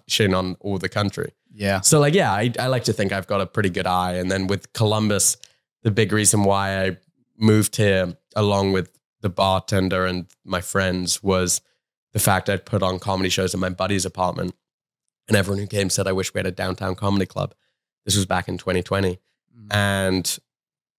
[0.09, 1.33] shitting on all the country.
[1.53, 1.81] Yeah.
[1.81, 4.13] So like, yeah, I, I like to think I've got a pretty good eye.
[4.13, 5.39] And then with Columbus,
[5.83, 6.99] the big reason why I
[7.37, 11.63] moved here along with the bartender and my friends was
[12.13, 14.55] the fact I'd put on comedy shows in my buddy's apartment.
[15.29, 17.55] And everyone who came said, I wish we had a downtown comedy club.
[18.05, 19.19] This was back in 2020.
[19.57, 19.67] Mm.
[19.71, 20.39] And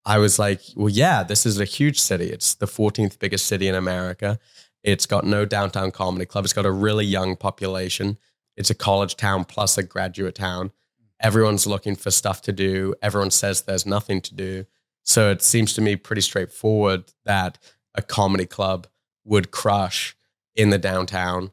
[0.05, 2.25] I was like, well, yeah, this is a huge city.
[2.25, 4.39] It's the 14th biggest city in America.
[4.83, 6.45] It's got no downtown comedy club.
[6.45, 8.17] It's got a really young population.
[8.55, 10.71] It's a college town plus a graduate town.
[11.19, 12.95] Everyone's looking for stuff to do.
[13.01, 14.65] Everyone says there's nothing to do.
[15.03, 17.57] So it seems to me pretty straightforward that
[17.95, 18.87] a comedy club
[19.25, 20.15] would crush
[20.55, 21.51] in the downtown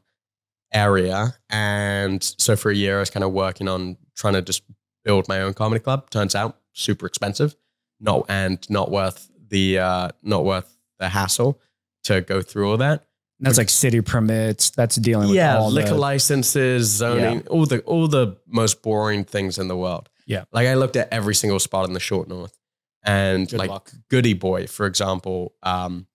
[0.73, 1.35] area.
[1.49, 4.63] And so for a year, I was kind of working on trying to just
[5.03, 6.09] build my own comedy club.
[6.09, 7.55] Turns out super expensive,
[7.99, 11.59] not and not worth the uh, not worth the hassle
[12.03, 13.05] to go through all that.
[13.39, 14.71] That's like city permits.
[14.71, 19.23] That's dealing with yeah, all liquor the, licenses, zoning, all the all the most boring
[19.23, 20.09] things in the world.
[20.25, 20.43] Yeah.
[20.51, 22.57] like I looked at every single spot in the short north,
[23.03, 23.91] and Good like luck.
[24.09, 26.07] Goody Boy, for example, um,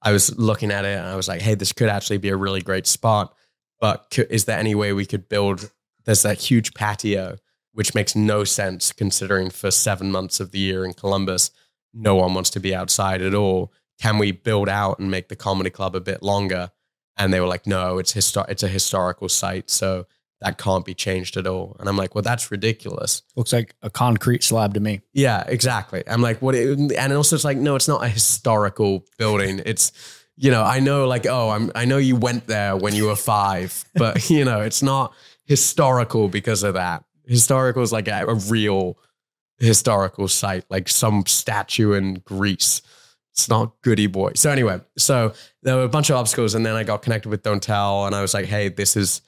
[0.00, 2.36] I was looking at it and I was like, hey, this could actually be a
[2.36, 3.34] really great spot.
[3.84, 5.70] But c- is there any way we could build?
[6.06, 7.36] There's that huge patio,
[7.74, 11.50] which makes no sense considering for seven months of the year in Columbus,
[11.92, 13.74] no one wants to be outside at all.
[14.00, 16.70] Can we build out and make the comedy club a bit longer?
[17.18, 20.06] And they were like, no, it's histor- it's a historical site, so
[20.40, 21.76] that can't be changed at all.
[21.78, 23.20] And I'm like, well, that's ridiculous.
[23.36, 25.02] looks like a concrete slab to me.
[25.12, 26.02] Yeah, exactly.
[26.06, 26.54] I'm like, what?
[26.54, 29.60] And also, it's like, no, it's not a historical building.
[29.66, 29.92] It's,
[30.36, 33.16] you know, I know, like, oh, I'm, I know you went there when you were
[33.16, 35.12] five, but you know, it's not
[35.44, 37.04] historical because of that.
[37.26, 38.98] Historical is like a, a real
[39.58, 42.82] historical site, like some statue in Greece.
[43.32, 44.32] It's not goody boy.
[44.34, 47.42] So anyway, so there were a bunch of obstacles, and then I got connected with
[47.42, 49.22] Don't Tell, and I was like, hey, this is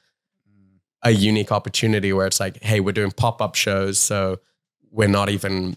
[1.03, 4.38] a unique opportunity where it's like, hey, we're doing pop up shows, so
[4.90, 5.77] we're not even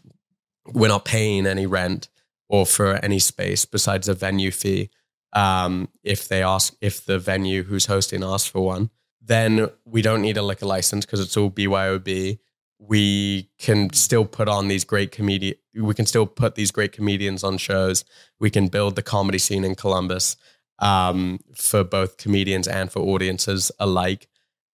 [0.66, 2.10] we're not paying any rent
[2.48, 4.90] or for any space besides a venue fee.
[5.34, 8.90] Um, if they ask, if the venue who's hosting asks for one,
[9.22, 12.40] then we don't need a liquor license because it's all BYOB.
[12.80, 15.56] We can still put on these great comedian.
[15.76, 18.06] We can still put these great comedians on shows.
[18.40, 20.38] We can build the comedy scene in Columbus
[20.80, 24.28] um, for both comedians and for audiences alike.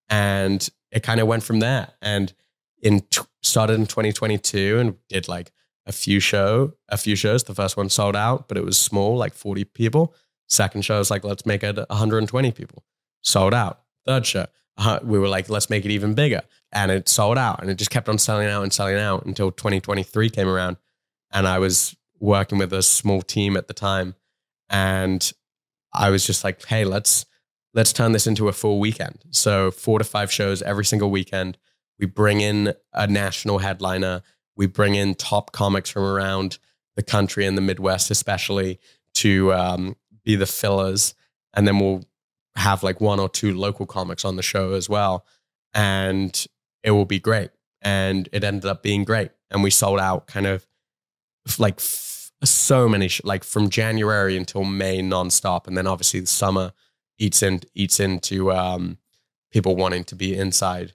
[0.07, 1.93] And it kind of went from there.
[2.01, 2.31] And
[2.81, 5.51] in t- started in 2022 and did like
[5.85, 7.43] a few show, a few shows.
[7.43, 10.13] The first one sold out, but it was small, like 40 people.
[10.47, 12.83] Second show was like, let's make it 120 people.
[13.21, 13.81] Sold out.
[14.05, 14.45] Third show,
[14.77, 16.41] uh, we were like, let's make it even bigger.
[16.71, 17.61] And it sold out.
[17.61, 20.77] And it just kept on selling out and selling out until 2023 came around.
[21.31, 24.15] And I was working with a small team at the time.
[24.69, 25.31] And
[25.93, 27.25] I was just like, hey, let's
[27.73, 29.23] let's turn this into a full weekend.
[29.31, 31.57] So four to five shows every single weekend.
[31.99, 34.21] We bring in a national headliner.
[34.55, 36.57] We bring in top comics from around
[36.95, 38.79] the country and the Midwest, especially
[39.15, 39.95] to um,
[40.25, 41.13] be the fillers.
[41.53, 42.03] And then we'll
[42.55, 45.25] have like one or two local comics on the show as well.
[45.73, 46.45] And
[46.83, 47.51] it will be great.
[47.81, 49.31] And it ended up being great.
[49.51, 50.65] And we sold out kind of
[51.59, 55.67] like f- so many, sh- like from January until May nonstop.
[55.67, 56.73] And then obviously the summer
[57.17, 58.97] eats in, eats into um,
[59.51, 60.93] people wanting to be inside.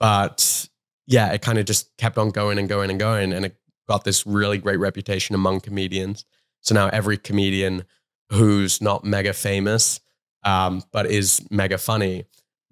[0.00, 0.68] But
[1.06, 3.32] yeah, it kind of just kept on going and going and going.
[3.32, 3.56] And it
[3.88, 6.24] got this really great reputation among comedians.
[6.60, 7.84] So now every comedian
[8.30, 10.00] who's not mega famous,
[10.44, 12.24] um, but is mega funny,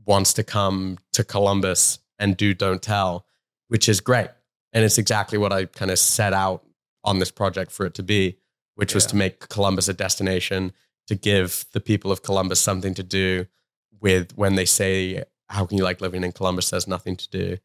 [0.05, 3.27] wants to come to Columbus and do Don't Tell,
[3.69, 4.29] which is great.
[4.73, 6.65] And it's exactly what I kind of set out
[7.05, 8.39] on this project for it to be,
[8.75, 9.11] which was Yeah.
[9.11, 10.73] to make Columbus a destination,
[11.07, 13.47] to give the people of Columbus something to do
[14.01, 16.71] with when they say, How can you like living in Columbus?
[16.71, 17.59] There's nothing to do.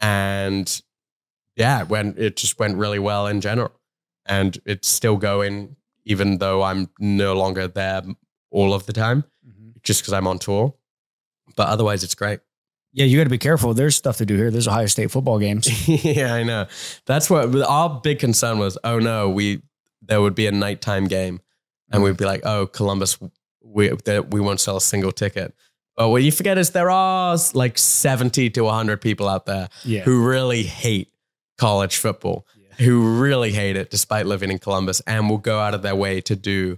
[0.00, 0.80] And
[1.56, 3.72] yeah, when it just went really well in general.
[4.26, 5.76] And it's still going,
[6.06, 8.02] even though I'm no longer there
[8.50, 9.70] all of the time, mm-hmm.
[9.82, 10.74] just because I'm on tour.
[11.56, 12.40] But otherwise, it's great.
[12.92, 13.74] Yeah, you got to be careful.
[13.74, 14.50] There's stuff to do here.
[14.50, 15.88] There's Ohio State football games.
[16.04, 16.66] yeah, I know.
[17.04, 18.78] That's what our big concern was.
[18.82, 19.60] Oh no, we
[20.00, 21.40] there would be a nighttime game,
[21.90, 23.18] and we'd be like, oh, Columbus,
[23.62, 23.92] we
[24.30, 25.54] we won't sell a single ticket.
[25.96, 30.02] But what you forget is there are like seventy to hundred people out there Yeah.
[30.02, 31.12] who really hate
[31.58, 32.55] college football, Yeah.
[32.78, 36.20] Who really hate it despite living in Columbus, and will go out of their way
[36.22, 36.76] to do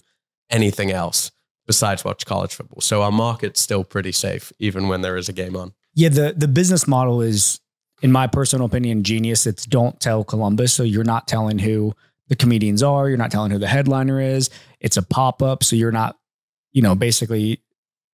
[0.51, 1.31] anything else
[1.67, 2.81] besides watch college football.
[2.81, 5.73] So our market's still pretty safe, even when there is a game on.
[5.95, 7.61] Yeah, the the business model is,
[8.03, 9.47] in my personal opinion, genius.
[9.47, 10.73] It's don't tell Columbus.
[10.73, 11.95] So you're not telling who
[12.29, 13.09] the comedians are.
[13.09, 14.51] You're not telling who the headliner is.
[14.81, 15.65] It's a pop up.
[15.65, 16.17] So you're not,
[16.73, 17.61] you know, basically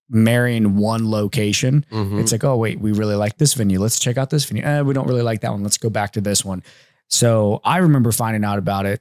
[0.08, 1.84] marrying one location.
[1.90, 2.20] Mhm.
[2.20, 3.80] It's like, oh wait, we really like this venue.
[3.80, 4.62] Let's check out this venue.
[4.64, 5.62] Eh, we don't really like that one.
[5.62, 6.62] Let's go back to this one.
[7.08, 9.00] So I remember finding out about it.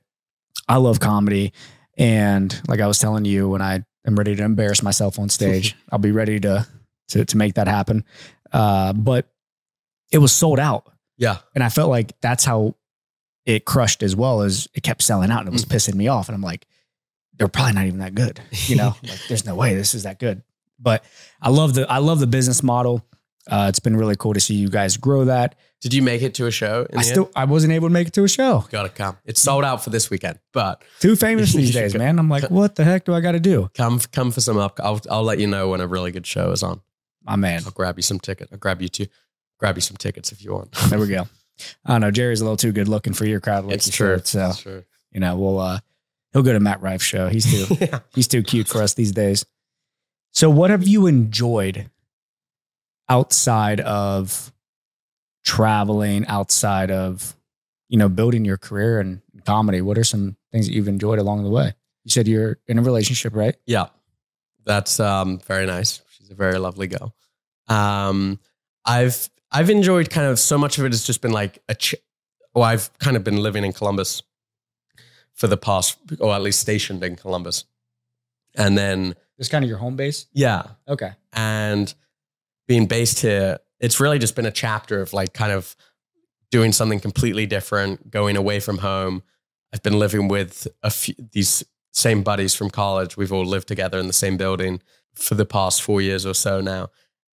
[0.68, 1.54] I love comedy,
[1.98, 5.76] and like I was telling you, when I am ready to embarrass myself on stage,
[5.92, 6.68] I'll be ready to
[7.10, 8.06] to to make that happen.
[8.52, 9.28] Uh, but
[10.12, 11.38] it was sold out, yeah.
[11.56, 12.76] and I felt like that's how
[13.46, 15.72] it crushed as well as it kept selling out, and it was Mm.
[15.76, 16.30] pissing me off.
[16.30, 16.66] And I'm like,
[17.38, 18.96] they're probably not even that good, you know.
[19.04, 20.44] like, there's no way this is that good.
[20.80, 21.04] But
[21.42, 23.04] I love the I love the business model.
[23.50, 25.56] Uh, it's been really cool to see you guys grow that.
[25.84, 26.88] Did you make it to a show?
[26.90, 28.66] In I still I wasn't able to make it to a show.
[28.72, 29.18] gotta come.
[29.26, 32.18] It's sold out for this weekend, but Too famous these days, man.
[32.20, 33.70] I'm like, what the heck do I got to do?
[33.76, 34.80] come come for some up.
[34.82, 36.82] I'll I'll let you know when a really good show is on.
[37.22, 37.64] My man.
[37.66, 38.48] I'll grab you some ticket.
[38.52, 39.08] I'll grab you two.
[39.60, 40.70] Grab you some tickets if you want.
[40.90, 41.28] There we go.
[41.86, 42.12] I don't know.
[42.12, 43.66] Jerry's a little too good looking for your crowd.
[43.66, 44.18] Like it's you true.
[44.18, 44.28] said.
[44.28, 44.84] So It's true.
[45.12, 45.80] you know, we'll uh,
[46.32, 47.28] he'll go to Matt Rife's show.
[47.28, 48.00] He's too yeah.
[48.16, 49.46] he's too cute for us these days.
[50.32, 51.90] So, what have you enjoyed
[53.10, 54.53] outside of
[55.44, 57.36] traveling, outside of
[57.90, 59.82] you know building your career in comedy?
[59.82, 61.74] What are some things that you've enjoyed along the way?
[62.04, 63.56] You said you're in a relationship, right?
[63.66, 63.88] Yeah.
[64.66, 66.02] That's um, very nice.
[66.18, 67.14] She's a very lovely girl.
[67.68, 68.40] Um,
[68.86, 71.76] I've I've enjoyed kind of so much of it has just been like a.
[71.76, 71.96] Ch-
[72.56, 74.22] well, I've kind of been living in Columbus
[75.34, 77.66] for the past, or at least stationed in Columbus,
[78.56, 80.28] and then It's kind of your home base.
[80.32, 81.12] yeah, Okay.
[81.34, 81.92] and
[82.68, 85.76] being based here, it's really just been a chapter of like kind of
[86.52, 89.22] doing something completely different, going away from home.
[89.74, 93.18] I've been living with a few these same buddies from college.
[93.18, 94.82] We've all lived together in the same building
[95.14, 96.92] for the past four years or so now.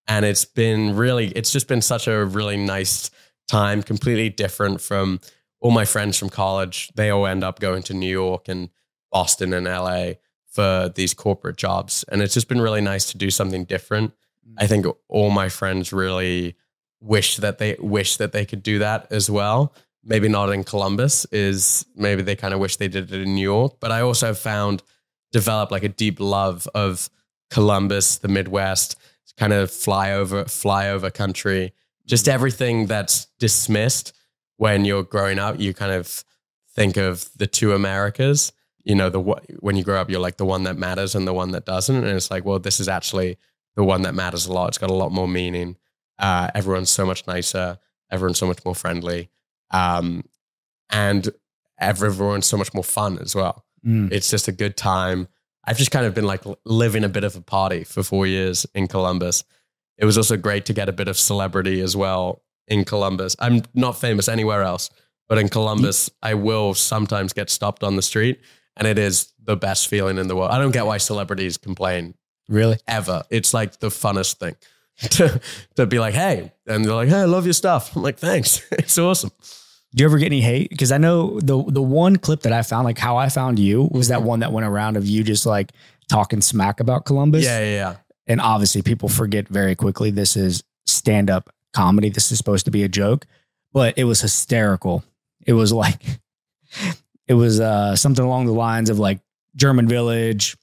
[0.09, 3.11] And it's been really, it's just been such a really nice
[3.47, 5.21] time, completely different from
[5.61, 6.91] all my friends from college.
[6.97, 8.71] They all end up going to New York and
[9.13, 10.15] Boston and LA
[10.49, 12.05] for these corporate jobs.
[12.09, 14.15] And it's just been really nice to do something different.
[14.59, 16.57] I think all my friends really
[17.01, 19.75] wish that they wish that they could do that as well.
[20.03, 23.43] Maybe not in Columbus is maybe they kind of wish they did it in New
[23.43, 24.83] York, but I also found
[25.33, 27.11] developed like a deep love of
[27.51, 28.97] Columbus, the Midwest,
[29.37, 31.73] kind of flyover flyover country.
[32.07, 32.33] Just mm.
[32.33, 34.13] everything that's dismissed
[34.57, 36.25] when you're growing up, you kind of
[36.75, 38.53] think of the two Americas.
[38.85, 41.35] You know, the when you grow up, you're like the one that matters and the
[41.35, 43.39] one that doesn't, and it's like, well, this is actually
[43.77, 44.69] the one that matters a lot.
[44.69, 45.77] It's got a lot more meaning.
[46.19, 47.79] Uh, everyone's so much nicer.
[48.11, 49.31] Everyone's so much more friendly,
[49.71, 50.25] um,
[50.91, 51.29] and
[51.79, 53.65] everyone's so much more fun as well.
[53.87, 54.13] Mm.
[54.13, 55.29] It's just a good time.
[55.65, 58.67] I've just kind of been like living a bit of a party for four years
[58.75, 59.45] in Columbus.
[59.97, 63.37] It was also great to get a bit of celebrity as well in Columbus.
[63.39, 64.91] I'm not famous anywhere else,
[65.29, 68.41] but in Columbus, I will sometimes get stopped on the street,
[68.77, 70.51] and it is the best feeling in the world.
[70.51, 72.15] I don't get why celebrities complain
[72.51, 72.77] Really?
[72.87, 73.23] ever.
[73.31, 74.57] It's like the funnest thing
[75.11, 75.41] to,
[75.77, 77.97] to be like, hey, and they're like, hey, I love your stuff.
[77.97, 78.61] I'm like, thanks.
[78.73, 79.31] It's awesome.
[79.95, 80.69] Do you ever get any hate?
[80.71, 83.89] Because I know the the one clip that I found, like how I found you,
[83.91, 84.25] was that Mhm.
[84.25, 85.73] one that went around of you just like
[86.09, 87.45] talking smack about Columbus.
[87.45, 87.97] Yeah, yeah, yeah.
[88.29, 92.09] And obviously, people forget very quickly this is stand up comedy.
[92.09, 93.27] This is supposed to be a joke,
[93.73, 95.03] but it was hysterical.
[95.45, 96.01] It was like,
[97.27, 99.19] it was uh, something along the lines of like
[99.57, 100.57] German Village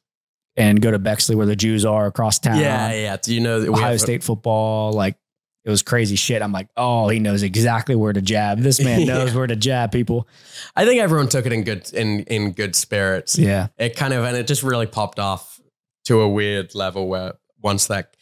[0.58, 2.60] and go to Bexley where the Jews are across town.
[2.60, 3.18] Yeah, yeah.
[3.18, 4.92] Do you know that Ohio have- State football.
[4.92, 5.16] Like,
[5.64, 6.42] it was crazy shit.
[6.42, 8.60] I'm like, oh, he knows exactly where to jab.
[8.60, 9.38] This man knows Yeah.
[9.38, 10.28] where to jab people.
[10.76, 13.38] I think everyone took it in good in in good spirits.
[13.38, 13.68] Yeah.
[13.78, 15.60] It kind of and it just really popped off
[16.06, 18.16] to a weird level where once that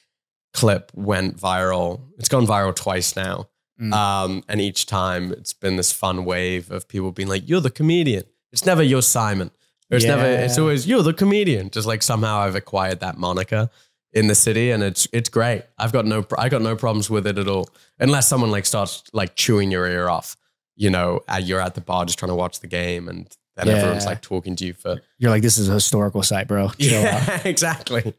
[0.54, 2.02] clip went viral.
[2.18, 3.48] It's gone viral twice now.
[3.80, 3.94] Mm.
[3.94, 7.70] Um, and each time it's been this fun wave of people being like, "You're the
[7.70, 8.24] comedian."
[8.54, 9.52] It's never "You're Simon."
[9.90, 10.26] It's never.
[10.26, 13.70] It's always "You're the comedian." Just like somehow I've acquired that moniker
[14.14, 15.64] in the city, and it's it's great.
[15.78, 17.70] I've got no I got no problems with it at all,
[18.00, 20.36] unless someone like starts like chewing your ear off.
[20.76, 24.06] You know, you're at the bar just trying to watch the game, and then everyone's
[24.06, 26.70] like talking to you for You're like, this is a historical site, bro.
[26.80, 27.28] Chill out.
[27.28, 28.14] yeah, exactly.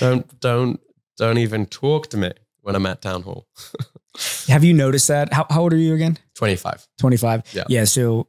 [0.00, 0.80] don't don't
[1.16, 2.32] don't even talk to me
[2.62, 3.46] when I'm at town hall.
[4.48, 5.32] Have you noticed that?
[5.32, 6.18] How, how old are you again?
[6.34, 6.86] Twenty five.
[6.98, 7.42] 25?
[7.52, 7.64] Yeah.
[7.68, 7.84] Yeah.
[7.84, 8.26] So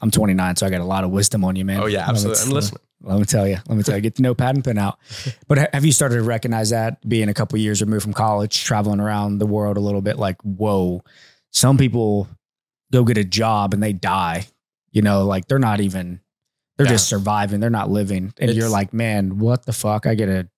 [0.00, 1.80] I'm 29, so I got a lot of wisdom on you, man.
[1.80, 2.40] Oh yeah, absolutely.
[2.42, 2.80] I'm Let me- listening.
[3.04, 3.56] Let me tell you.
[3.66, 4.00] Let me tell you.
[4.00, 4.98] Get the notepad and pen out.
[5.48, 9.00] But have you started to recognize that being a couple years removed from college, traveling
[9.00, 10.18] around the world a little bit?
[10.18, 11.02] Like, whoa,
[11.52, 12.28] some people
[12.92, 14.46] go get a job and they die.
[14.92, 16.20] You know, like they're not even.
[16.76, 16.92] They're Yeah.
[16.92, 17.58] just surviving.
[17.60, 18.32] They're not living.
[18.38, 20.06] And you're like, man, what the fuck?
[20.06, 20.48] I get to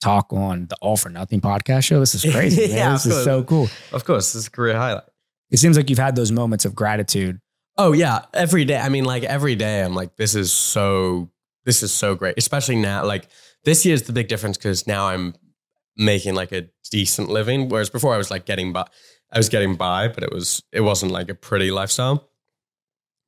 [0.00, 2.00] talk on the All for Nothing podcast show.
[2.00, 2.62] This is crazy.
[2.68, 2.76] man.
[2.76, 3.68] Yeah, this of is so cool.
[3.92, 5.04] Of course, this is a career highlight.
[5.50, 7.40] It seems like you've had those moments of gratitude.
[7.78, 8.78] Oh yeah, every day.
[8.78, 11.30] I mean, like every day, I'm like, this is so,
[11.64, 12.34] this is so great.
[12.36, 13.28] Especially now, like
[13.64, 15.34] this year's the big difference because now I'm
[15.96, 18.86] making like a decent living, whereas before I was like getting by.
[19.32, 22.28] I was getting by, but it was it wasn't like a pretty lifestyle.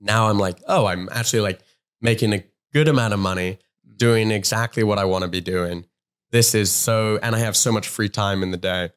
[0.00, 1.60] Now I'm like, oh, I'm actually like
[2.02, 3.58] making a good amount of money,
[3.96, 5.86] doing exactly what I want to be doing.
[6.30, 8.90] This is so, and I have so much free time in the day.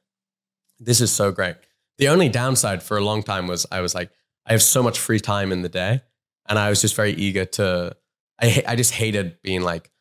[0.80, 1.56] This is so great.
[1.98, 4.12] The only downside for a long time was I was like,
[4.48, 6.02] I have so much free time in the day,
[6.48, 7.96] and I was just very eager to.
[8.42, 9.92] I I just hated being like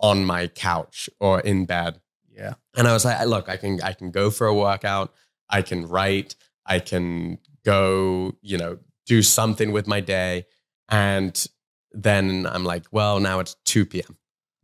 [0.00, 2.00] on my couch or in bed,
[2.34, 2.54] Yeah.
[2.76, 5.12] and I was like, look, I can I can go for a workout,
[5.48, 10.46] I can write, I can go, you know, do something with my day,
[10.88, 11.46] and
[11.92, 14.16] then I'm like, well, now it's two p.m.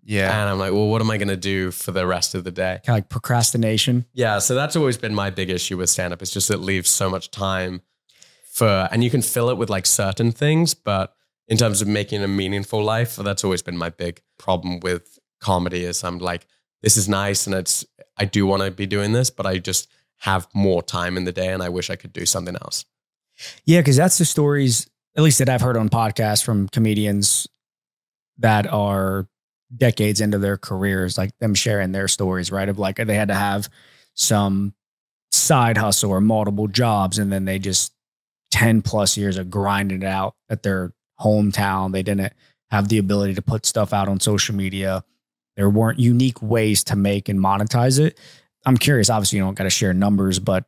[0.05, 0.31] Yeah.
[0.41, 2.53] and I'm like, well, what am I going to do for the rest of the
[2.53, 2.79] day?
[2.85, 4.07] Kind of like procrastination.
[4.13, 6.23] Yeah, so that's always been my big issue with stand up.
[6.23, 7.83] It's just it leaves so much time
[8.57, 11.15] for, and you can fill it with like certain things, but
[11.47, 15.85] in terms of making a meaningful life, that's always been my big problem with comedy.
[15.85, 16.47] Is I'm like,
[16.81, 17.85] this is nice, and it's
[18.17, 19.91] I do want to be doing this, but I just
[20.21, 22.87] have more time in the day, and I wish I could do something else.
[23.67, 27.47] Yeah, because that's the stories, at least that I've heard on podcasts from comedians
[28.39, 29.29] that are
[29.77, 32.71] decades into their careers, like them sharing their stories, right?
[32.71, 33.69] Of like they had to have
[34.15, 34.73] some
[35.31, 37.93] side hustle or multiple jobs, and then they just
[38.51, 41.93] 10 plus years of grinding it out at their hometown.
[41.93, 42.33] They didn't
[42.71, 45.05] have the ability to put stuff out on social media.
[45.57, 48.19] There weren't unique ways to make and monetize it.
[48.65, 50.65] I'm curious, obviously, you don't got to share numbers, but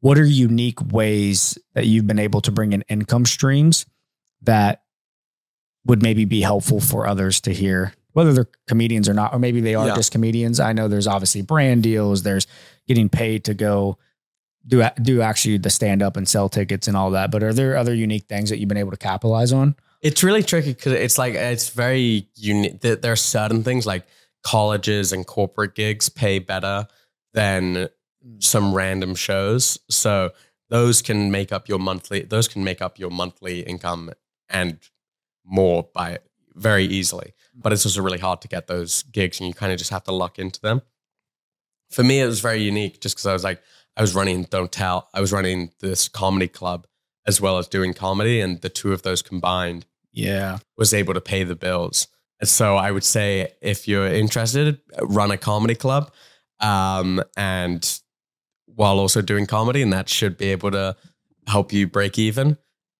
[0.00, 3.86] what are unique ways that you've been able to bring in income streams
[4.42, 4.82] that
[5.86, 9.60] would maybe be helpful for others to hear, whether they're comedians or not, or maybe
[9.62, 9.94] they are Yeah.
[9.96, 10.60] just comedians?
[10.60, 12.46] I know there's obviously brand deals, there's
[12.86, 13.98] getting paid to go
[14.66, 17.30] do do actually the stand up and sell tickets and all that.
[17.30, 19.76] But are there other unique things that you've been able to capitalize on?
[20.02, 22.80] It's really tricky because it's like it's very unique.
[22.80, 24.06] There are certain things like
[24.42, 26.86] colleges and corporate gigs pay better
[27.32, 27.88] than
[28.38, 29.78] some random shows.
[29.88, 30.32] So
[30.68, 32.22] those can make up your monthly.
[32.22, 34.10] Those can make up your monthly income
[34.48, 34.78] and
[35.44, 36.18] more by
[36.54, 37.32] very easily.
[37.54, 40.04] But it's also really hard to get those gigs, and you kind of just have
[40.04, 40.82] to luck into them.
[41.90, 43.62] For me, it was very unique just because I was like,
[43.96, 45.08] I was running Don't Tell.
[45.14, 46.86] I was running this comedy club
[47.26, 50.58] as well as doing comedy, and the two of those combined Yeah.
[50.76, 52.06] was able to pay the bills.
[52.40, 56.12] And so I would say if you're interested, run a comedy club
[56.60, 58.00] um, and
[58.66, 60.96] while also doing comedy, and that should be able to
[61.46, 62.58] help you break even.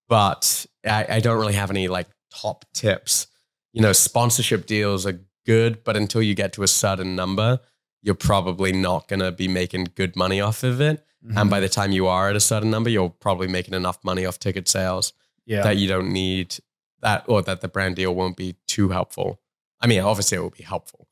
[0.08, 3.26] But I, I don't really have any like top tips.
[3.72, 7.60] You know, sponsorship deals are good, but until you get to a certain number,
[8.04, 11.02] you're probably not going to be making good money off of it.
[11.24, 11.38] Mm-hmm.
[11.38, 14.26] And by the time you are at a certain number, you're probably making enough money
[14.26, 15.14] off ticket sales
[15.46, 15.62] yeah.
[15.62, 16.56] that you don't need
[17.00, 19.40] that or that the brand deal won't be too helpful.
[19.80, 21.08] I mean, obviously it will be helpful,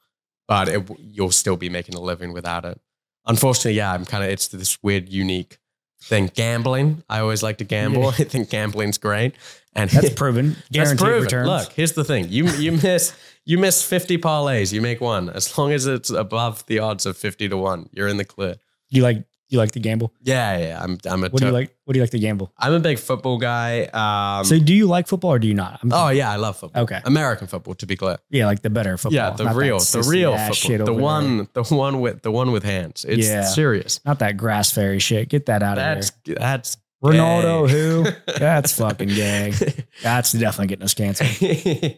[0.47, 2.79] but it, you'll still be making a living without it.
[3.25, 5.59] Unfortunately, yeah, I'm kind of, it's this weird, unique
[6.03, 6.31] thing.
[6.35, 8.07] Gambling, I always like to gamble.
[8.19, 9.35] I think gambling's great.
[9.75, 10.51] And That's proven.
[10.51, 11.23] that's Guaranteed proven.
[11.23, 11.49] returns.
[11.49, 12.27] Look, here's the thing.
[12.29, 15.31] You, you miss, you miss 50 parlays, you make one.
[15.31, 18.57] As long as it's above the odds of 50 to one, you're in the clear.
[18.91, 20.13] you like you like to gamble?
[20.23, 21.77] Yeah, yeah, I'm, I'm a, What do you like?
[21.85, 22.53] What do you like to gamble?
[22.59, 23.85] I'm a big football guy.
[23.93, 25.81] Um, so do you like football or do you not?
[25.83, 26.83] I'm, oh yeah, I love football.
[26.85, 27.01] Okay.
[27.05, 28.19] American football, to be clear.
[28.31, 29.15] yeah, like the better football.
[29.17, 30.95] Yeah, the real, the real football, the over there.
[30.95, 33.05] one, the one with the one with hands.
[33.09, 33.45] It's Yeah.
[33.45, 34.01] serious.
[34.05, 35.29] not that grass fairy shit.
[35.29, 36.37] Get that out of That's there.
[36.37, 37.73] that's Ronaldo, gay.
[37.73, 38.05] who?
[38.39, 39.53] That's fucking gay.
[40.05, 41.31] That's definitely getting us canceled.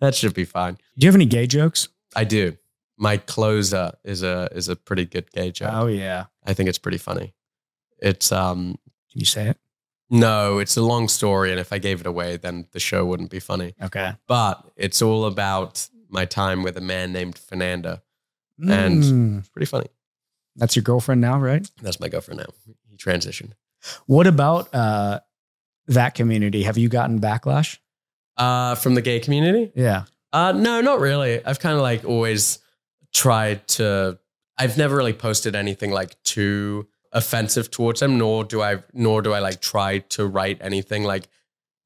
[0.00, 0.78] that should be fine.
[0.98, 1.88] Do you have any gay jokes?
[2.16, 2.56] I do.
[3.00, 5.70] My closer is a is a pretty good gay joke.
[5.72, 6.26] Oh yeah.
[6.44, 7.32] I think it's pretty funny.
[7.98, 8.76] It's um
[9.10, 9.58] Can you say it?
[10.10, 13.30] no, it's a long story, and if I gave it away, then the show wouldn't
[13.30, 13.74] be funny.
[13.82, 14.12] Okay.
[14.26, 18.02] But it's all about my time with a man named Fernando.
[18.68, 19.52] And- Mm.
[19.52, 19.86] Pretty funny.
[20.56, 21.66] that's your girlfriend now, right?
[21.80, 22.52] That's my girlfriend now.
[22.90, 23.52] He transitioned.
[24.06, 25.20] What about uh
[25.86, 26.64] that community?
[26.64, 27.78] Have you gotten backlash?
[28.36, 29.72] Uh, from the gay community?
[29.74, 30.04] Yeah.
[30.32, 31.44] Uh, no, not really.
[31.44, 32.58] I've kind of like always
[33.12, 34.18] tried to.
[34.58, 39.32] I've never really posted anything like too offensive towards them, nor do I, nor do
[39.32, 41.28] I like try to write anything like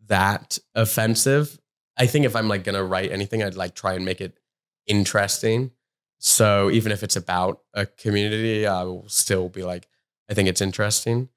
[0.07, 1.59] that offensive.
[1.97, 4.39] I think if I'm like gonna write anything, I'd like try and make it
[4.87, 5.71] interesting.
[6.19, 9.87] So even if it's about a community, I will still be like,
[10.29, 11.29] I think it's interesting.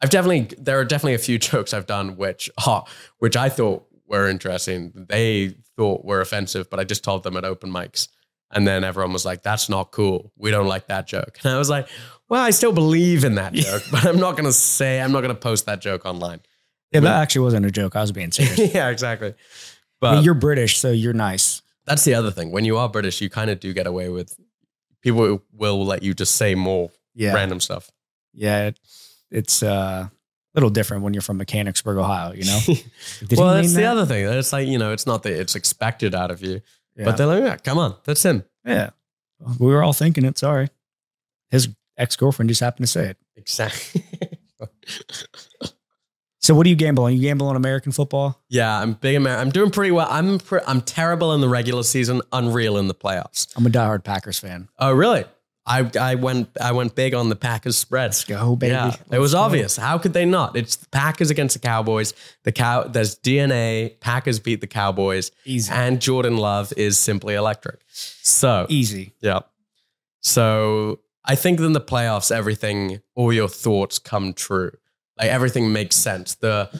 [0.00, 2.84] I've definitely there are definitely a few jokes I've done which oh,
[3.18, 4.92] which I thought were interesting.
[4.94, 8.08] They thought were offensive, but I just told them at open mics.
[8.52, 10.30] And then everyone was like, that's not cool.
[10.36, 11.38] We don't like that joke.
[11.42, 11.88] And I was like,
[12.28, 15.20] well, I still believe in that joke, but I'm not going to say, I'm not
[15.22, 16.40] going to post that joke online.
[16.92, 17.96] Yeah, that actually wasn't a joke.
[17.96, 18.58] I was being serious.
[18.74, 19.30] yeah, exactly.
[19.30, 19.34] I
[20.00, 21.62] But mean, you're British, so you're nice.
[21.86, 22.50] that's the other thing.
[22.52, 24.38] When you are British, you kind of do get away with
[25.00, 27.32] people will let you just say more Yeah.
[27.34, 27.90] random stuff.
[28.34, 28.66] Yeah.
[28.68, 28.80] It,
[29.30, 30.10] it's uh, a
[30.54, 32.60] little different when you're from Mechanicsburg, Ohio, you know?
[33.36, 34.26] Well, that's mean the other thing.
[34.26, 36.60] It's like, you know, it's not that it's expected out of you,
[36.96, 37.04] Yeah.
[37.06, 38.44] but they're like, yeah, come on, that's him.
[38.66, 38.90] yeah.
[39.58, 40.38] We were all thinking it.
[40.38, 40.68] Sorry.
[41.50, 41.68] His
[41.98, 43.16] ex girlfriend just happened to say it.
[43.36, 44.04] Exactly.
[46.38, 47.12] So, what do you gamble on?
[47.12, 48.42] You gamble on American football?
[48.48, 50.08] yeah, I'm big Amer- I'm doing pretty well.
[50.10, 53.46] I'm pre- I'm terrible in the regular season, unreal in the playoffs.
[53.54, 54.68] I'm a diehard Packers fan.
[54.76, 55.24] Oh, really?
[55.64, 58.06] I I went I went big on the Packers spread.
[58.10, 58.72] Let's go, baby.
[58.72, 59.38] Yeah, it Let's was go.
[59.40, 59.76] obvious.
[59.76, 60.56] How could they not?
[60.56, 62.14] It's the Packers against the Cowboys.
[62.42, 63.98] The cow there's DNA.
[64.00, 65.72] Packers beat the Cowboys, Easy.
[65.72, 67.80] and Jordan Love is simply electric.
[67.88, 69.14] So Easy.
[69.20, 69.40] yeah.
[70.20, 74.72] So I think in the playoffs, everything, all your thoughts come true.
[75.18, 76.34] Like everything makes sense.
[76.36, 76.70] The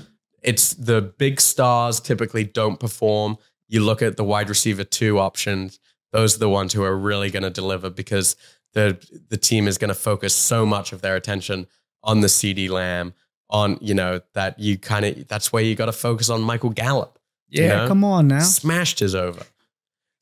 [0.43, 3.37] it's the big stars typically don't perform.
[3.69, 5.79] You look at the wide receiver two options;
[6.13, 8.35] those are the ones who are really going to deliver because
[8.73, 8.99] the
[9.29, 11.67] the team is going to focus so much of their attention
[12.03, 13.15] on the CeeDee Lamb.
[13.51, 16.71] On you know that you kind of that's where you got to focus on Michael
[16.71, 17.19] Gallup
[17.49, 17.89] Yeah, You know?
[17.89, 18.41] come on now.
[18.41, 19.43] smashed is over.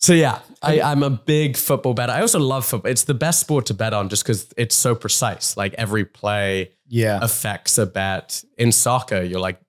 [0.00, 2.10] So yeah, I, I'm a big football better.
[2.12, 2.90] I also love football.
[2.90, 5.56] It's the best sport to bet on just because it's so precise.
[5.58, 7.18] Like every play Yeah.
[7.22, 8.42] affects a bet.
[8.58, 9.60] In soccer, you're like,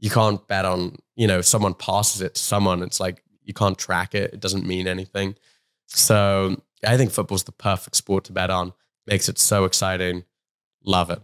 [0.00, 2.82] you can't bet on, you know, someone passes it to someone.
[2.82, 4.34] It's like you can't track it.
[4.34, 5.36] It doesn't mean anything.
[5.86, 8.72] So I think football's the perfect sport to bet on.
[9.06, 10.24] Makes it so exciting.
[10.84, 11.22] Love it.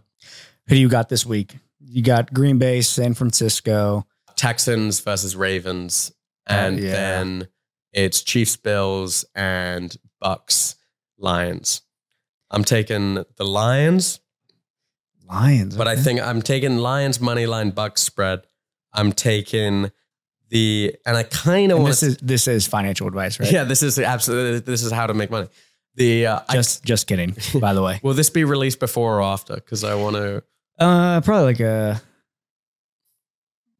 [0.67, 1.57] Who do you got this week?
[1.79, 4.05] You got Green Bay, San Francisco.
[4.35, 6.11] Texans versus Ravens,
[6.49, 6.91] oh, and yeah.
[6.91, 7.47] then
[7.91, 10.75] it's Chiefs, Bills, and Bucks,
[11.17, 11.81] Lions.
[12.49, 14.19] I'm taking the Lions,
[15.27, 15.75] Lions.
[15.75, 18.41] but I think I'm taking Lions money line Bucks spread.
[18.93, 19.91] I'm taking
[20.53, 23.51] the and I kind of want this is this is financial advice, right?
[23.51, 25.47] Yeah, this is absolutely this is how to make money.
[25.95, 27.35] The uh, I- Just just kidding.
[27.59, 29.55] By the way, will this be released before or after?
[29.55, 30.43] Because I want to.
[30.79, 32.01] uh, probably like a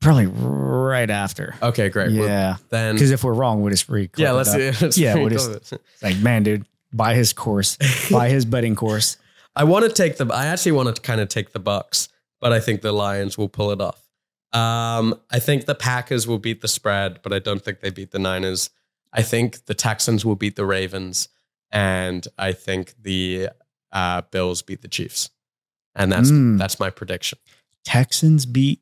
[0.02, 1.56] probably right after.
[1.62, 2.12] Okay, great.
[2.12, 4.10] Well, Yeah, then because if we're wrong, we'll just re.
[4.18, 7.78] yeah, let's, let's Yeah, we'll just- like man, dude, buy his course,
[8.12, 9.18] buy his betting course.
[9.56, 10.26] I want to take the.
[10.34, 12.10] I actually want to kind of take the Bucks,
[12.42, 14.02] but I think the Lions will pull it off.
[14.54, 18.12] Um, I think the Packers will beat the spread, but I don't think they beat
[18.12, 18.70] the Niners.
[19.12, 21.28] I think the Texans will beat the Ravens,
[21.72, 23.50] and I think the
[23.92, 25.30] uh, Bills beat the Chiefs,
[25.96, 26.58] and that's Mm.
[26.58, 27.40] that's my prediction.
[27.84, 28.82] Texans beat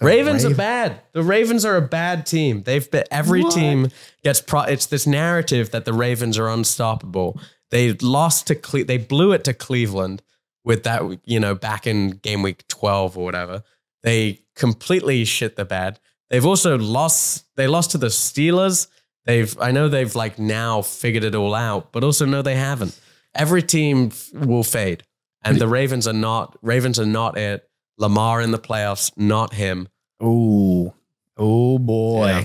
[0.00, 1.00] the Ravens are bad.
[1.12, 2.62] The Ravens are a bad team.
[2.64, 3.54] They've been every What?
[3.54, 3.88] team
[4.22, 4.62] gets pro.
[4.62, 7.40] It's this narrative that the Ravens are unstoppable.
[7.70, 10.22] They lost to Cle- they blew it to Cleveland
[10.64, 13.62] with that you know back in game week twelve or whatever.
[14.04, 15.98] They completely shit the bed.
[16.30, 17.44] They've also lost.
[17.56, 18.86] They lost to the Steelers.
[19.24, 22.96] They've I know they've like now figured it all out, but also no, they haven't.
[23.34, 25.02] Every team f- will fade,
[25.42, 26.56] and the Ravens are not.
[26.62, 27.68] Ravens are not it.
[27.98, 29.88] Lamar in the playoffs, not him.
[30.22, 30.92] Ooh,
[31.36, 32.44] oh boy, Yeah.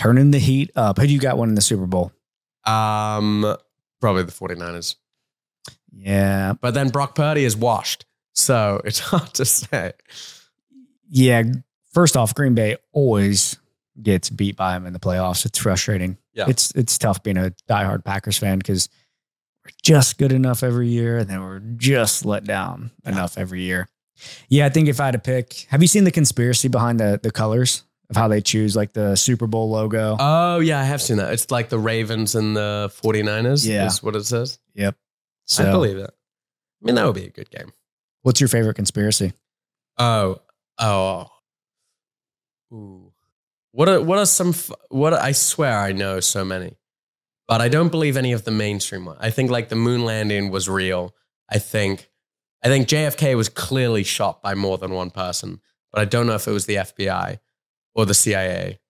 [0.00, 0.98] turning the heat up.
[0.98, 2.12] Who do you got one in the Super Bowl?
[2.66, 3.56] Um,
[4.00, 4.96] probably the 49ers.
[5.92, 8.04] Yeah, But then Brock Purdy is washed.
[8.34, 9.92] So it's hard to say.
[11.08, 11.42] Yeah.
[11.92, 13.58] First off, Green Bay always
[14.00, 15.44] gets beat by them in the playoffs.
[15.44, 16.18] It's frustrating.
[16.34, 16.46] Yeah.
[16.48, 18.88] It's it's tough being a diehard Packers fan because
[19.64, 23.88] we're just good enough every year, and then we're just let down enough every year.
[24.48, 27.18] Yeah, I think if I had to pick, have you seen the conspiracy behind the
[27.22, 30.16] the colors of how they choose like the Super Bowl logo.
[30.18, 31.32] Oh yeah, I have seen that.
[31.32, 33.66] It's like the Ravens and the 49ers.
[33.66, 33.86] Yeah.
[33.86, 34.58] Is what it says.
[34.74, 34.96] yep.
[35.58, 36.10] I believe it.
[36.10, 37.72] I mean, that would be a good game.
[38.22, 39.32] what's your favorite conspiracy?
[39.96, 40.40] Oh,
[40.78, 41.28] oh.
[42.72, 43.12] Ooh.
[43.72, 44.54] What are what are some
[44.88, 46.76] what I swear I know so many.
[47.46, 49.16] But I don't believe any of the mainstream one.
[49.20, 51.14] I think like the moon landing was real.
[51.48, 52.10] I think
[52.62, 55.60] I think JFK was clearly shot by more than one person,
[55.92, 57.38] but I don't know if it was the FBI
[57.94, 58.80] or the CIA.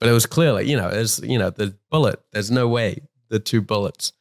[0.00, 3.38] But it was clearly, you know, there's you know, the bullet, there's no way the
[3.38, 4.12] two bullets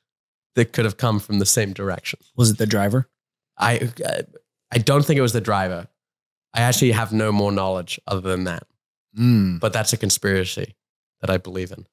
[0.56, 2.20] that could have come from the same direction.
[2.36, 3.10] Was it the driver?
[3.58, 3.90] I
[4.72, 5.88] I don't think it was the driver.
[6.54, 8.64] I actually have no more knowledge other than that.
[9.18, 9.60] Mm.
[9.60, 10.76] But that's a conspiracy
[11.22, 11.88] that I believe in.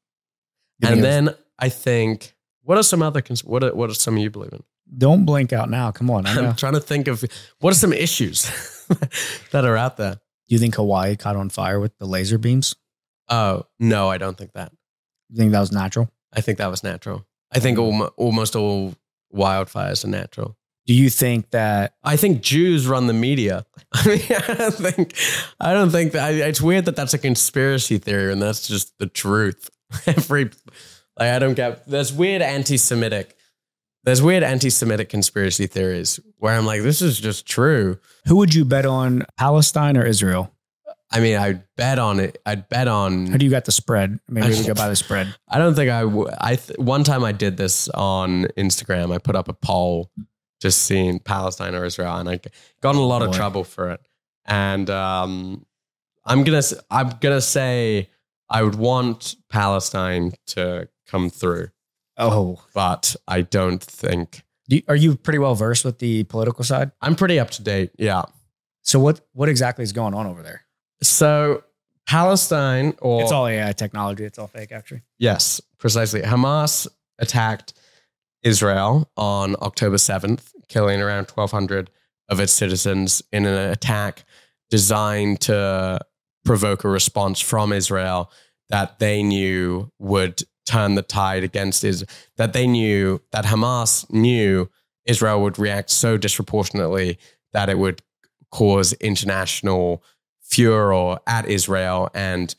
[0.80, 4.16] Think and then I think what are some other cons- what are, what are some
[4.16, 4.62] you believe in?
[4.96, 5.90] don't blink out now.
[5.90, 6.26] Come on.
[6.26, 7.24] I'm trying to think of
[7.60, 8.44] what are some issues
[9.50, 10.14] that are out there.
[10.14, 12.76] Do you think Hawaii caught on fire with the laser beams?
[13.28, 14.72] Oh no, I don't think that.
[15.30, 16.10] You think that was natural?
[16.32, 17.24] I think that was natural.
[17.50, 18.94] I think almost all
[19.34, 20.56] wildfires are natural.
[20.86, 23.64] Do you think that I think Jews run the media.
[23.94, 25.14] I mean, I don't think,
[25.60, 26.24] I don't think that.
[26.24, 29.70] I, it's weird that that's a conspiracy theory and that's just the truth.
[30.06, 30.44] Every,
[31.18, 31.86] like, I don't get.
[31.88, 33.36] There's weird anti-Semitic.
[34.02, 37.98] There's weird anti-Semitic conspiracy theories where I'm like, this is just true.
[38.26, 40.50] who would you bet on, Palestine or Israel?
[41.10, 42.38] I mean, I'd bet on it.
[42.44, 43.28] I'd bet on.
[43.28, 44.18] How do you got the spread?
[44.28, 45.32] Maybe we go by the spread.
[45.48, 46.00] I don't think I.
[46.00, 49.14] W- I th- one time I did this on Instagram.
[49.14, 50.10] I put up a poll,
[50.64, 52.40] just seeing Palestine or Israel, and I
[52.80, 53.36] got in a lot of Boy.
[53.36, 54.00] trouble for it.
[54.46, 55.66] And um,
[56.24, 56.62] I'm gonna.
[56.90, 58.08] I'm gonna say
[58.48, 61.68] I would want Palestine to come through,
[62.16, 66.64] Oh, but I don't think Do you, are you pretty well versed with the political
[66.64, 66.92] side?
[67.02, 67.90] I'm pretty up to date.
[67.98, 68.22] Yeah.
[68.80, 70.62] So what what exactly is going on over there?
[71.02, 71.62] So
[72.06, 74.24] Palestine, or It's all AI technology.
[74.24, 75.02] It's all fake, actually.
[75.18, 76.22] Yes, precisely.
[76.22, 76.86] Hamas
[77.18, 77.74] attacked
[78.44, 81.90] Israel on October 7th, killing around 1,200
[82.28, 84.24] of its citizens in an attack
[84.70, 85.98] designed to
[86.44, 88.30] provoke a response from Israel
[88.68, 94.70] that they knew would turn the tide against Israel, that they knew that Hamas knew
[95.06, 97.18] Israel would react so disproportionately
[97.52, 98.02] that it would
[98.50, 100.02] cause international
[100.40, 102.54] furor at Israel and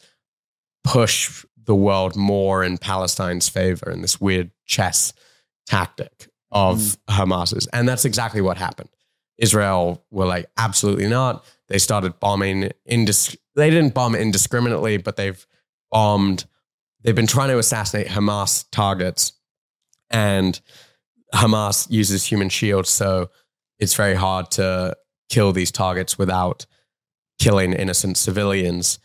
[0.83, 5.13] push the world more in Palestine's favor in this weird chess
[5.65, 6.97] tactic of mm.
[7.09, 7.67] Hamas's.
[7.67, 8.89] And that's exactly what happened.
[9.37, 11.45] Israel were like, absolutely not.
[11.67, 12.71] They started bombing.
[12.89, 15.45] Indis- they didn't bomb indiscriminately, but they've
[15.91, 16.45] bombed.
[17.03, 19.33] They've been trying to assassinate Hamas targets.
[20.09, 20.59] And
[21.33, 22.89] Hamas uses human shields.
[22.89, 23.29] So
[23.79, 24.95] it's very hard to
[25.29, 26.65] kill these targets without
[27.39, 28.99] killing innocent civilians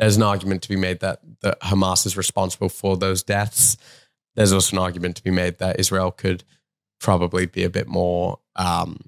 [0.00, 3.76] there's an argument to be made that, that Hamas is responsible for those deaths.
[4.36, 6.44] There's also an argument to be made that Israel could
[7.00, 8.98] probably be a bit more, um,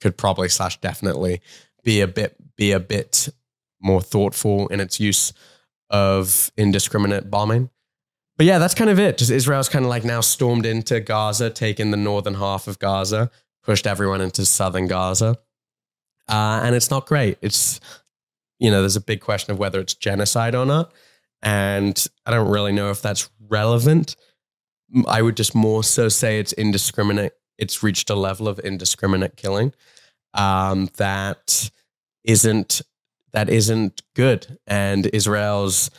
[0.00, 1.40] could probably slash definitely
[1.82, 3.28] be a bit be a bit
[3.80, 5.32] more thoughtful in its use
[5.90, 7.70] of indiscriminate bombing.
[8.36, 9.18] But yeah, that's kind of it.
[9.18, 13.30] Just Israel's kind of like now stormed into Gaza, taken the northern half of Gaza,
[13.62, 15.38] pushed everyone into southern Gaza,
[16.28, 17.38] uh, and it's not great.
[17.42, 17.80] It's
[18.58, 20.92] you know, there's a big question of whether it's genocide or not.
[21.42, 24.16] And I don't really know if that's relevant.
[25.06, 27.34] I would just more so say it's indiscriminate.
[27.58, 29.72] It's reached a level of indiscriminate killing
[30.34, 31.70] um, that
[32.24, 32.82] isn't
[33.32, 34.58] that isn't good.
[34.66, 35.90] And Israel's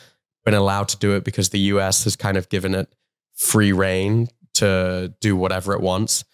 [0.44, 2.94] been allowed to do it because the US has kind of given it
[3.34, 6.24] free reign to do whatever it wants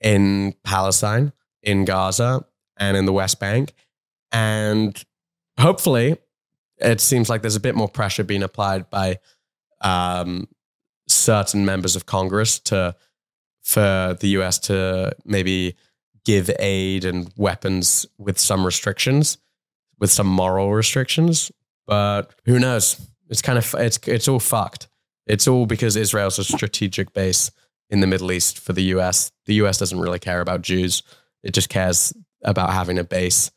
[0.00, 1.32] in Palestine,
[1.62, 2.46] in Gaza,
[2.78, 3.74] and in the West Bank.
[4.32, 5.02] And
[5.58, 6.16] hopefully,
[6.78, 9.18] it seems like there's a bit more pressure being applied by
[9.80, 10.48] um,
[11.18, 12.94] certain members of Congress to
[13.62, 15.76] for the US to maybe
[16.24, 19.38] give aid and weapons with some restrictions,
[19.98, 21.52] with some moral restrictions.
[21.86, 23.00] But who knows?
[23.28, 24.88] It's kind of it's it's all fucked.
[25.26, 27.50] It's all because Israel's a strategic base
[27.90, 29.30] in the Middle East for the US.
[29.46, 31.02] The US doesn't really care about Jews.
[31.42, 32.12] It just cares
[32.42, 33.50] about having a base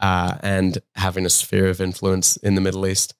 [0.00, 3.14] uh, and having a sphere of influence in the Middle East.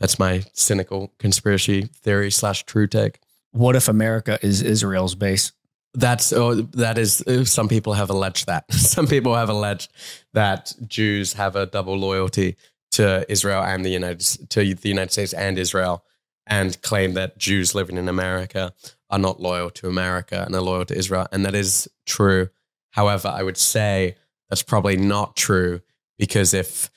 [0.00, 3.20] That's my cynical conspiracy theory slash true take.
[3.52, 5.52] What if America is Israel's base?
[5.94, 7.22] That's oh, that is.
[7.22, 8.72] uh, Some people have alleged that.
[8.72, 9.92] Some people have alleged
[10.32, 12.56] that Jews have a double loyalty
[12.92, 16.04] to Israel and the United to the United States and Israel,
[16.46, 18.72] and claim that Jews living in America
[19.08, 22.48] are not loyal to America and are loyal to Israel, and that is true.
[22.90, 24.16] However, I would say
[24.50, 25.80] that's probably not true
[26.18, 26.90] because if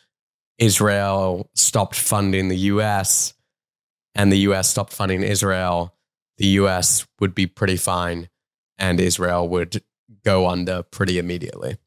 [0.58, 3.34] Israel stopped funding the US
[4.16, 5.94] and the US stopped funding Israel,
[6.38, 8.30] the US would be pretty fine
[8.78, 9.84] and Israel would
[10.24, 11.78] go under pretty immediately.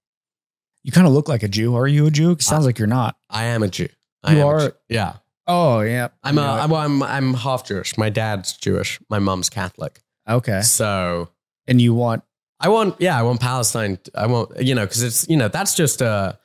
[0.82, 1.76] You kind of look like a Jew.
[1.76, 2.32] Are you a Jew?
[2.32, 3.16] It sounds like you're not.
[3.28, 3.88] I am a Jew.
[4.22, 4.72] I You are- Jew.
[4.88, 5.14] Yeah.
[5.46, 6.08] Oh, yeah.
[6.22, 7.98] I'm, a, You I'm, I'm, I'm half Jewish.
[7.98, 9.00] My dad's Jewish.
[9.10, 10.00] My mom's Catholic.
[10.28, 10.60] Okay.
[10.62, 11.30] So
[11.66, 12.22] And you want,
[12.60, 13.98] I want, yeah, I want Palestine.
[14.14, 16.38] I want, you know, because it's, you know, that's just a,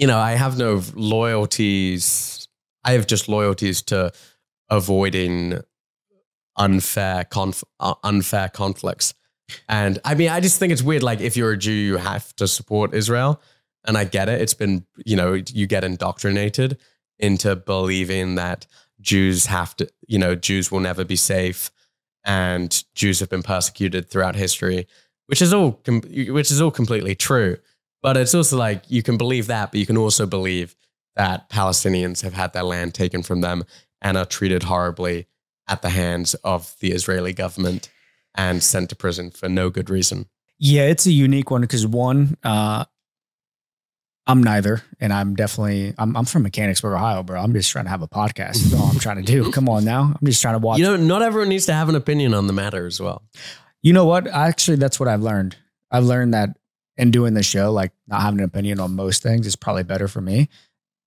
[0.00, 2.48] you know, I have no loyalties.
[2.84, 4.12] I have just loyalties to
[4.70, 5.60] avoiding
[6.56, 9.12] unfair conf- uh, unfair conflicts.
[9.68, 11.02] And I mean, I just think it's weird.
[11.02, 13.42] Like, if you're a Jew, you have to support Israel,
[13.86, 14.40] and I get it.
[14.40, 16.78] It's been, you know, you get indoctrinated
[17.18, 18.66] into believing that
[19.02, 21.70] Jews have to, you know, Jews will never be safe,
[22.24, 24.86] and Jews have been persecuted throughout history,
[25.26, 27.58] which is all, com- which is all completely true.
[28.02, 30.74] But it's also like you can believe that, but you can also believe
[31.16, 33.64] that Palestinians have had their land taken from them
[34.00, 35.26] and are treated horribly
[35.68, 37.90] at the hands of the Israeli government
[38.34, 40.26] and sent to prison for no good reason.
[40.58, 42.84] yeah, it's a unique one because one, uh,
[44.26, 47.40] I'm neither, and I'm definitely I'm I'm from Mechanicsburg, Ohio, bro.
[47.40, 48.62] I'm just trying to have a podcast.
[48.62, 49.50] That's all I'm trying to do.
[49.56, 50.02] Come on now.
[50.02, 50.78] I'm just trying to watch.
[50.78, 53.22] You know, not everyone needs to have an opinion on the matter as well.
[53.82, 54.28] You know what?
[54.28, 55.56] Actually, that's what I've learned.
[55.90, 56.56] I've learned that
[57.00, 60.06] in doing the show, like not having an opinion on most things is probably better
[60.06, 60.48] for me.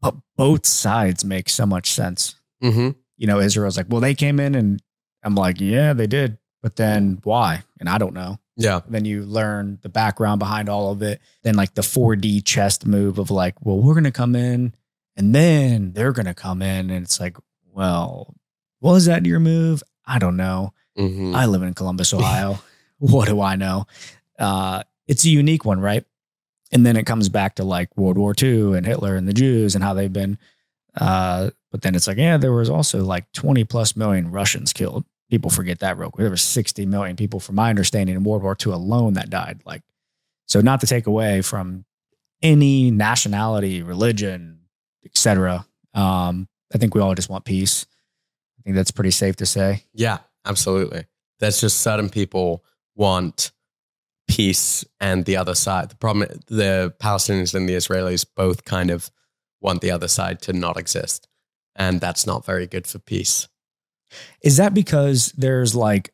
[0.02, 2.36] But both sides make so much sense.
[2.64, 2.90] Mm-hmm.
[3.18, 4.82] You know, Israel's like, well, they came in and
[5.24, 6.38] I'm like, yeah, they did.
[6.62, 7.64] But then why?
[7.80, 8.40] And I don't know.
[8.56, 8.82] Yeah.
[8.88, 11.22] Then you learn the background behind all of it.
[11.44, 14.74] Then like the 4D chest move of like, well, we're gonna come in
[15.16, 16.90] and then they're gonna come in.
[16.90, 17.38] And it's like,
[17.72, 18.34] well,
[18.82, 19.84] was that your move?
[20.06, 20.74] I don't know.
[20.98, 21.36] Mm-hmm.
[21.36, 22.60] I live in Columbus, Ohio.
[22.98, 23.86] what do I know?
[24.40, 26.06] Uh, it's a unique one, right?
[26.72, 29.76] And then it comes back to like World War II and Hitler and the Jews
[29.76, 30.38] and how they've been.
[30.96, 35.06] Uh, but then it's like, yeah, there was also like 20 plus million Russians killed.
[35.30, 36.24] People forget that real quick.
[36.24, 39.62] There were 60 million people, from my understanding, in World War II alone that died.
[39.66, 39.82] Like,
[40.48, 41.86] so not to take away from
[42.42, 44.60] any nationality, religion,
[45.06, 45.66] etc.
[45.94, 47.86] Um, I think we all just want peace.
[48.60, 49.84] I think that's pretty safe to say.
[49.94, 51.06] Yeah, absolutely.
[51.40, 52.64] That's just certain people
[52.96, 53.52] want
[54.28, 55.90] peace and the other side.
[55.90, 59.12] The problem, the Palestinians and the Israelis both kind of
[59.62, 61.28] want the other side to not exist.
[61.76, 63.48] And that's not very good for peace.
[64.44, 66.14] Is that because there's like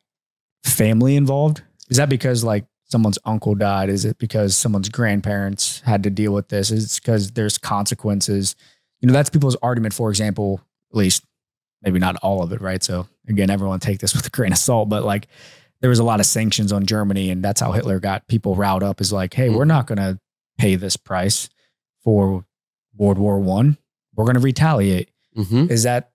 [0.64, 1.62] family involved?
[1.90, 3.88] Is that because like someone's uncle died?
[3.88, 6.70] Is it because someone's grandparents had to deal with this?
[6.70, 8.56] Is it because there's consequences?
[9.00, 11.24] You know, that's people's argument, for example, at least
[11.82, 12.82] maybe not all of it, right?
[12.82, 15.28] So again, everyone take this with a grain of salt, but like
[15.80, 18.82] there was a lot of sanctions on Germany, and that's how Hitler got people riled
[18.82, 20.18] up is like, hey, we're not gonna
[20.58, 21.48] pay this price
[22.02, 22.44] for
[22.96, 23.78] World War One.
[24.14, 25.10] We're gonna retaliate.
[25.36, 25.70] Mm-hmm.
[25.70, 26.10] Is that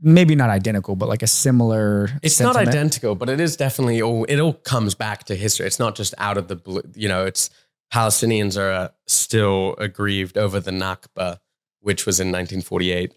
[0.00, 2.08] maybe not identical, but like a similar?
[2.22, 4.24] It's not identical, but it is definitely all.
[4.24, 5.66] It all comes back to history.
[5.66, 6.82] It's not just out of the blue.
[6.94, 7.50] You know, it's
[7.92, 11.40] Palestinians are uh, still aggrieved over the Nakba,
[11.80, 13.14] which was in 1948,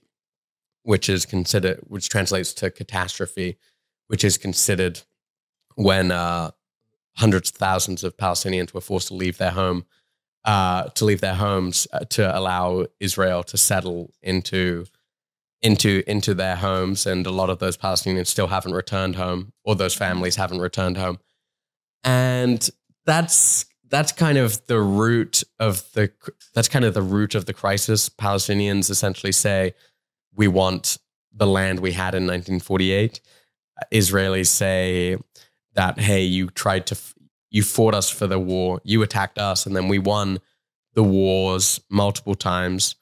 [0.83, 3.57] which is considered, which translates to catastrophe,
[4.07, 5.01] which is considered
[5.83, 6.51] when uh,
[7.17, 9.85] hundreds of thousands of Palestinians were forced to leave their home,
[10.45, 14.85] uh, to leave their homes uh, to allow Israel to settle into
[15.61, 19.75] into into their homes, and a lot of those Palestinians still haven't returned home, or
[19.75, 21.19] those families haven't returned home,
[22.03, 22.69] and
[23.05, 26.11] that's that's kind of the root of the
[26.55, 28.09] that's kind of the root of the crisis.
[28.09, 29.73] Palestinians essentially say
[30.33, 30.97] we want
[31.33, 33.21] the land we had in 1948.
[33.91, 35.17] Israelis say
[35.73, 36.97] that hey, you tried to
[37.49, 40.39] you fought us for the war, you attacked us, and then we won
[40.93, 42.95] the wars multiple times.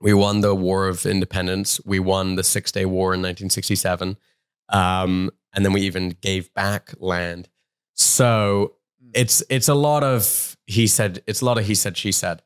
[0.00, 1.80] We won the War of Independence.
[1.84, 4.16] We won the Six Day War in 1967.
[4.70, 7.48] Um, and then we even gave back land.
[7.94, 8.76] So
[9.12, 12.42] it's it's a lot of he said it's a lot of he said she said,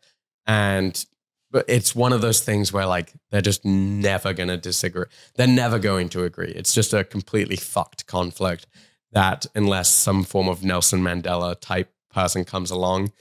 [0.47, 1.05] and
[1.51, 5.05] but it's one of those things where like they're just never gonna disagree.
[5.37, 6.53] They're never going to agree.
[6.57, 8.67] It's just a completely fucked conflict
[9.15, 13.13] that unless some form of Nelson Mandela type person comes along,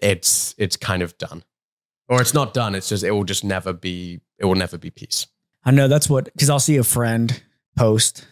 [0.00, 1.42] it's it's kind of done
[2.08, 2.74] or it's not done.
[2.74, 5.26] It's just it will just never be it will never be peace.
[5.64, 7.42] I know that's what because I'll see a friend
[7.76, 8.26] post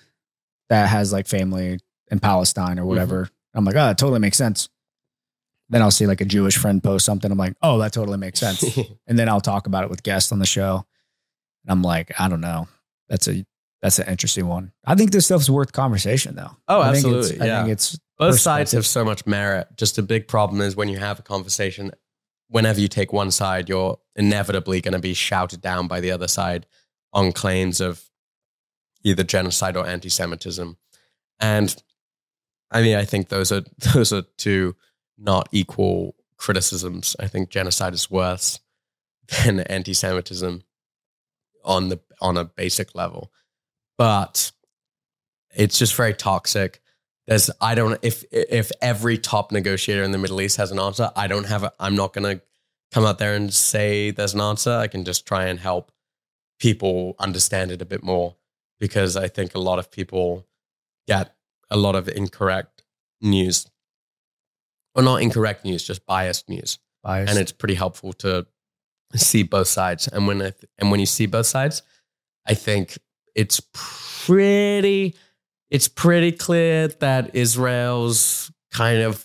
[0.69, 1.79] that has like family
[2.11, 3.25] in Palestine or whatever.
[3.25, 3.59] Mm-hmm.
[3.59, 4.69] I'm like, ah, oh, it totally makes sense.
[5.69, 7.31] Then I'll see like a Jewish friend post something.
[7.31, 8.65] I'm like, oh, that totally makes sense.
[9.07, 10.87] and then I'll talk about it with guests on the show.
[11.65, 12.69] And I'm like, I don't know.
[13.09, 13.45] That's a
[13.87, 14.73] that's an interesting one.
[14.85, 16.57] I think this stuff's worth conversation though.
[16.67, 19.69] Oh, I think it's- absolutely, I think it's Both sides have so much merit.
[19.77, 21.93] Just a big problem is when you have a conversation
[22.49, 26.27] whenever you take one side, you're inevitably going to be shouted down by the other
[26.27, 26.67] side
[27.13, 28.05] on claims of
[29.05, 30.77] either genocide or anti-Semitism.
[31.39, 31.83] And
[32.71, 33.63] I mean, I think those are
[33.95, 34.75] those are two
[35.17, 37.15] not equal criticisms.
[37.21, 38.59] I think genocide is worse
[39.45, 40.65] than anti-Semitism
[41.65, 43.31] on the on a basic level,
[43.99, 44.53] but
[45.55, 46.81] it's just very toxic.
[47.27, 51.11] There's I don't if if every top negotiator in the Middle East has an answer,
[51.17, 51.65] I don't have.
[51.65, 52.41] A, I'm not gonna
[52.93, 54.73] come out there and say there's an answer.
[54.73, 55.91] I can just try and help
[56.59, 58.37] people understand it a bit more
[58.79, 60.47] because I think a lot of people
[61.09, 61.35] get
[61.71, 62.85] a lot of incorrect
[63.21, 63.67] news
[64.97, 66.79] or not incorrect news, just biased news.
[67.03, 67.31] Biased.
[67.31, 68.47] And it's pretty helpful to
[69.15, 70.09] see both sides.
[70.09, 71.83] And when I th- and when you see both sides,
[72.47, 72.99] I think
[73.37, 75.15] it's pretty
[75.71, 79.25] it's pretty clear that Israel's kind of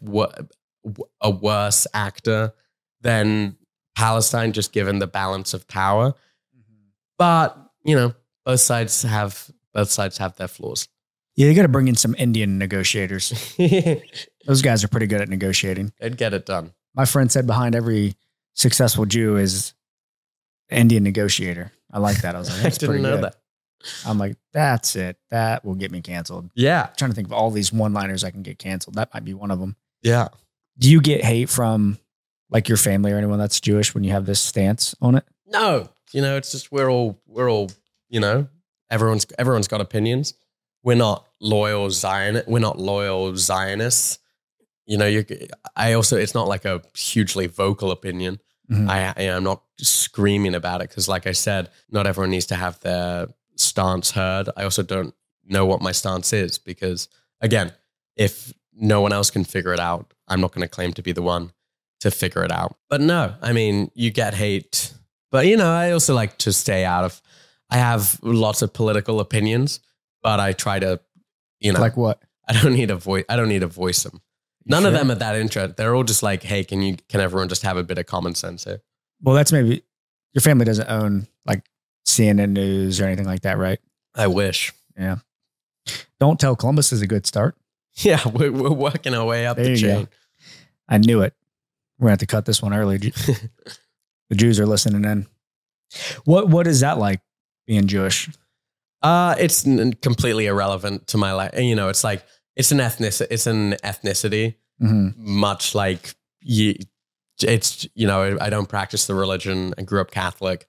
[1.21, 2.53] a worse actor
[3.01, 3.57] than
[3.95, 6.11] Palestine, just given the balance of power.
[6.11, 6.87] Mm-hmm.
[7.17, 8.13] But you know,
[8.45, 10.87] both sides have both sides have their flaws.
[11.35, 13.55] yeah, you got to bring in some Indian negotiators.
[14.45, 15.93] Those guys are pretty good at negotiating.
[15.99, 16.73] They'd get it done.
[16.95, 18.15] My friend said behind every
[18.53, 19.73] successful Jew is
[20.69, 21.71] an Indian negotiator.
[21.91, 22.35] I like that.
[22.35, 23.25] I was like, I didn't pretty know good.
[23.25, 23.35] that.
[24.05, 25.17] I'm like, that's it.
[25.29, 26.49] That will get me canceled.
[26.55, 28.95] Yeah, I'm trying to think of all these one liners I can get canceled.
[28.95, 29.75] That might be one of them.
[30.01, 30.27] yeah.
[30.79, 31.99] Do you get hate from
[32.49, 35.25] like your family or anyone that's Jewish when you have this stance on it?
[35.45, 37.69] No, you know, it's just we're all we're all
[38.09, 38.47] you know
[38.89, 40.33] everyone's everyone's got opinions.
[40.83, 42.41] We're not loyal Zion.
[42.47, 44.17] We're not loyal Zionists.
[44.87, 45.25] You know, you.
[45.75, 48.39] I also it's not like a hugely vocal opinion.
[48.71, 48.89] Mhm.
[48.89, 52.55] I, I am not screaming about it because, like I said, not everyone needs to
[52.55, 53.27] have their
[53.61, 54.49] stance heard.
[54.57, 55.13] I also don't
[55.45, 57.07] know what my stance is because,
[57.39, 57.73] again,
[58.15, 61.11] if no one else can figure it out, I'm not going to claim to be
[61.11, 61.51] the one
[62.01, 62.77] to figure it out.
[62.89, 64.93] But no, I mean, you get hate,
[65.31, 67.21] but you know, I also like to stay out of.
[67.69, 69.79] I have lots of political opinions,
[70.21, 70.99] but I try to,
[71.59, 72.21] you know, Like what?
[72.47, 73.23] I don't need a voice.
[73.29, 74.21] I don't need to voice them.
[74.65, 75.77] None of them are that interested.
[75.77, 76.97] They're all just like, hey, can you?
[77.09, 78.81] Can everyone just have a bit of common sense here?
[79.21, 79.83] Well, that's maybe
[80.33, 81.63] your family doesn't own like
[82.07, 83.79] CNN News or anything like that, right?
[84.15, 84.73] I wish.
[84.97, 85.17] Yeah.
[86.19, 87.55] Don't tell Columbus is a good start.
[87.97, 89.95] Yeah, we're, we're working our way up There the you go.
[89.97, 90.07] chain.
[90.87, 91.33] I knew it.
[91.99, 92.97] We're gonna have to cut this one early.
[94.29, 95.27] The Jews are listening in.
[96.23, 97.19] What What is that like
[97.67, 98.29] being Jewish?
[99.01, 101.51] Uh, it's n- completely irrelevant to my life.
[101.59, 102.23] You know, it's like
[102.55, 106.75] it's an ethnic, it's an ethnicity, hmm much like you.
[107.43, 109.73] It's you know, I don't practice the religion.
[109.77, 110.65] I grew up Catholic.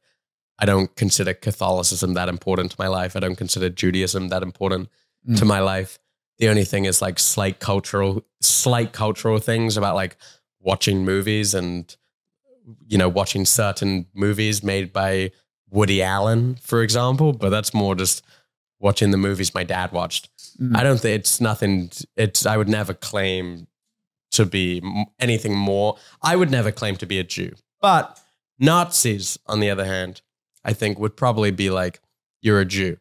[0.62, 3.16] I don't consider Catholicism that important to my life.
[3.16, 4.88] I don't consider Judaism that important
[5.36, 5.48] to Mm.
[5.48, 5.98] my life.
[6.38, 10.16] The only thing is like slight cultural, slight cultural things about like
[10.60, 11.94] watching movies and
[12.86, 15.32] you know watching certain movies made by
[15.68, 17.32] Woody Allen, for example.
[17.32, 18.22] But that's more just
[18.78, 20.30] watching the movies my dad watched.
[20.60, 20.76] Mm.
[20.76, 21.90] I don't think it's nothing.
[22.16, 23.66] It's I would never claim
[24.32, 24.80] to be
[25.18, 25.96] anything more.
[26.22, 27.52] I would never claim to be a Jew.
[27.80, 28.20] But
[28.60, 30.22] Nazis, on the other hand,
[30.64, 32.00] I think would probably be like,
[32.40, 32.96] "You're a Jew,"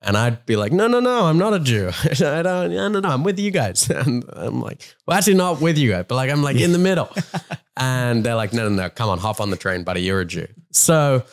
[0.00, 1.90] and I'd be like, "No, no, no, I'm not a Jew.
[2.04, 2.70] I don't.
[2.72, 5.90] No, no, no, I'm with you guys." And I'm like, "Well, actually, not with you
[5.90, 7.10] guys, but like I'm like in the middle."
[7.76, 10.02] and they're like, "No, no, no, come on, hop on the train, buddy.
[10.02, 11.24] You're a Jew." So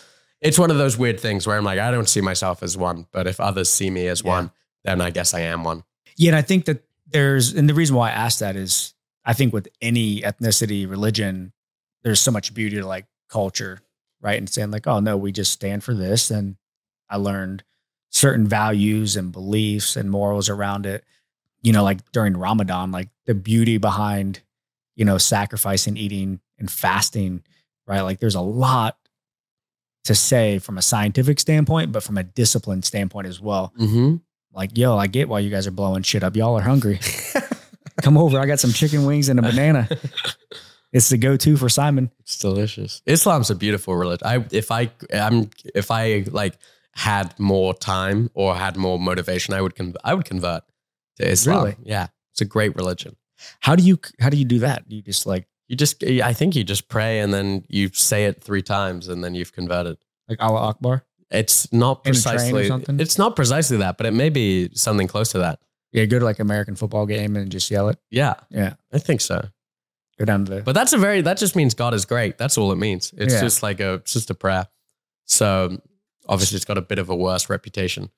[0.41, 3.07] it's one of those weird things where I'm like, I don't see myself as one,
[3.11, 4.29] but if others see me as Yeah.
[4.29, 4.51] one,
[4.85, 5.83] then I guess I am one.
[6.15, 8.93] Yeah, and I think that there's, and the reason why I asked that is,
[9.25, 11.51] I think with any ethnicity, religion,
[12.03, 13.81] there's so much beauty to like culture,
[14.21, 14.37] right?
[14.37, 16.55] And saying like, oh no, we just stand for this, and
[17.09, 17.63] I learned
[18.09, 21.03] certain values and beliefs and morals around it.
[21.61, 24.41] You know, like during Ramadan, like the beauty behind,
[24.95, 27.43] you know, sacrificing, eating, and fasting,
[27.85, 28.01] right?
[28.01, 28.97] Like there's a lot
[30.05, 34.15] to say from a scientific standpoint, but from a discipline standpoint as well Mm-hmm.
[34.53, 36.35] like, yo, I get why you guys are blowing shit up.
[36.35, 36.99] Y'all are hungry.
[38.01, 38.39] Come over.
[38.39, 39.87] I got some chicken wings and a banana.
[40.91, 42.11] It's the go-to for Simon.
[42.19, 43.01] It's delicious.
[43.05, 44.27] Islam's a beautiful religion.
[44.27, 46.57] I if I I'm if I like
[46.93, 50.63] had more time or had more motivation, I would con- I would convert
[51.17, 51.63] to Islam.
[51.63, 51.75] Really?
[51.83, 53.15] Yeah, it's a great religion.
[53.59, 54.83] How do you how do you do that?
[54.87, 58.43] You just like You just I think you just pray and then you say it
[58.43, 59.97] three times and then you've converted.
[60.27, 61.03] like Allah Akbar?
[61.31, 62.99] It's not In a train or precisely something?
[62.99, 65.59] it's not precisely that, but it may be something close to that.
[65.91, 67.99] Yeah, go to like American football game and just yell it.
[68.09, 68.73] Yeah, Yeah.
[68.91, 69.47] I think so.
[70.19, 72.37] Go down to the But that's a very that just means God is great.
[72.37, 73.13] That's all it means.
[73.17, 73.41] It's Yeah.
[73.41, 74.67] just like a it's just a prayer.
[75.25, 75.81] So
[76.27, 78.09] obviously it's got a bit of a worse reputation.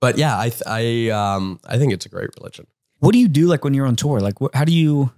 [0.00, 2.66] But yeah, I I um I think it's a great religion.
[3.00, 4.20] what do you do like when you're on tour?
[4.20, 5.10] Like what, how do you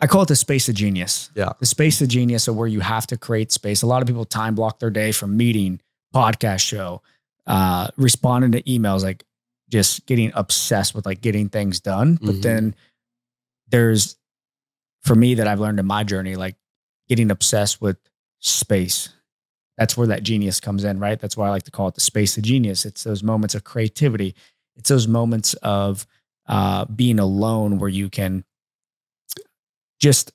[0.00, 1.30] I call it the space of genius.
[1.36, 1.50] Yeah.
[1.60, 3.82] The space of genius of where you have to create space.
[3.82, 5.80] A lot of people time block their day from meeting,
[6.14, 7.02] podcast show,
[7.46, 9.24] uh, responding to emails, like
[9.70, 12.18] just getting obsessed with like getting things done.
[12.20, 12.42] But Mhm.
[12.42, 12.74] then
[13.68, 14.16] there's
[15.04, 16.56] for me that I've learned in my journey, like
[17.08, 17.96] getting obsessed with
[18.40, 19.08] space.
[19.78, 21.18] That's where that genius comes in, right?
[21.18, 22.84] That's why I like to call it the space of genius.
[22.84, 24.34] It's those moments of creativity.
[24.76, 26.06] It's those moments of
[26.46, 28.44] uh, being alone where you can
[30.00, 30.32] just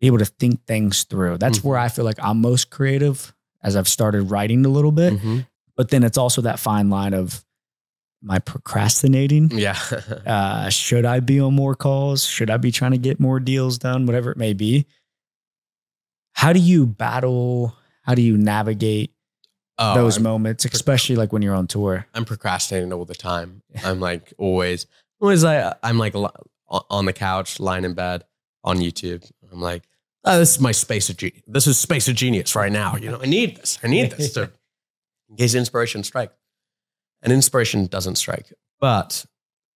[0.00, 1.38] be able to think things through.
[1.38, 1.64] That's Mhm.
[1.64, 5.14] where I feel like I'm most creative as I've started writing a little bit.
[5.14, 5.46] Mhm.
[5.76, 7.44] But then it's also that fine line of
[8.22, 9.50] my procrastinating.
[9.52, 9.78] Yeah.
[10.26, 12.24] Uh, should I be on more calls?
[12.24, 14.04] Should I be trying to get more deals done?
[14.06, 14.86] Whatever it may be.
[16.34, 17.74] How do you battle?
[18.02, 19.12] How do you navigate
[19.80, 22.06] Oh, those I'm- moments, especially like when you're on tour?
[22.14, 23.62] I'm procrastinating all the time.
[23.84, 24.86] I'm like always,
[25.20, 26.14] always like I'm like
[26.68, 28.24] on the couch, lying in bed
[28.64, 29.30] on YouTube.
[29.52, 29.84] I'm like,
[30.24, 31.42] oh, this is my space of genius.
[31.46, 32.96] This is space of genius right now.
[32.96, 33.78] You know, I need this.
[33.82, 34.50] I need this to
[35.30, 36.32] in case inspiration strike.
[37.22, 39.26] And inspiration doesn't strike, but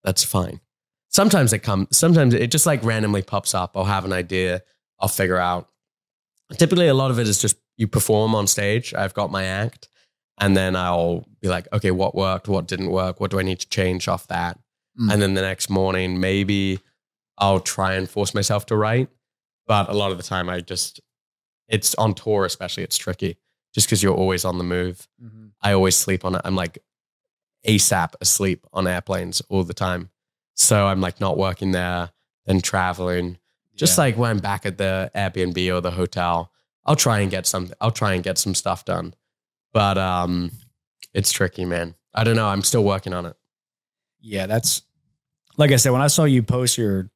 [0.04, 0.60] that's fine.
[1.08, 1.96] Sometimes it comes.
[1.96, 3.76] Sometimes it just like randomly pops up.
[3.76, 4.62] I'll have an idea.
[5.00, 5.68] I'll figure out.
[6.56, 8.94] Typically, a lot of it is just you perform on stage.
[8.94, 9.88] I've got my act
[10.38, 13.60] and then I'll be like, okay, what worked, what didn't work, what do I need
[13.60, 14.58] to change off that?
[15.00, 15.12] Mm.
[15.12, 16.80] And then the next morning, maybe
[17.38, 19.08] I'll try and force myself to write.
[19.66, 21.00] But a lot of the time, I just,
[21.68, 23.38] it's on tour, especially, it's tricky
[23.74, 25.08] just because you're always on the move.
[25.62, 26.42] I always sleep on it.
[26.44, 26.78] I'm like
[27.66, 30.10] ASAP asleep on airplanes all the time.
[30.54, 32.10] So I'm like not working there,
[32.46, 33.38] and traveling.
[33.74, 34.04] Just Yeah.
[34.04, 36.52] like when I'm back at the Airbnb or the hotel,
[36.84, 37.70] I'll try and get some.
[37.80, 39.14] I'll try and get some stuff done,
[39.72, 40.50] but um,
[41.14, 41.94] it's tricky, man.
[42.14, 42.48] I don't know.
[42.48, 43.36] I'm still working on it.
[44.20, 44.82] Yeah, that's
[45.56, 47.10] like I said, when I saw you post your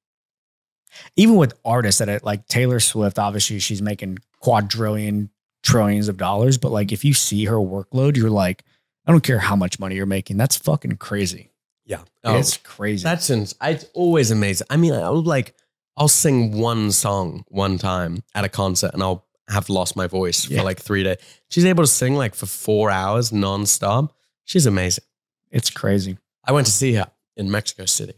[1.16, 5.30] even with artists that it like Taylor Swift, obviously she's making quadrillion
[5.62, 8.64] trillions of dollars, but like if you see her workload, you're like,
[9.06, 10.36] I don't care how much money you're making.
[10.36, 11.50] That's fucking crazy.
[11.84, 13.04] Yeah, It's oh, crazy.
[13.04, 14.66] that's ins- It's always amazing.
[14.70, 15.54] I mean, I'll like
[15.96, 20.48] I'll sing one song one time at a concert, and I'll have lost my voice
[20.50, 20.58] Yeah.
[20.58, 21.18] for like three days.
[21.48, 24.10] She's able to sing like for four hours nonstop.
[24.44, 25.04] She's amazing.
[25.50, 26.18] it's crazy.
[26.44, 28.14] I went to see her in Mexico City.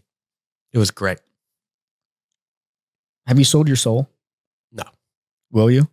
[0.73, 1.19] It was great.
[3.27, 4.09] Have you sold your soul?
[4.73, 4.85] No.
[5.51, 5.89] Will you?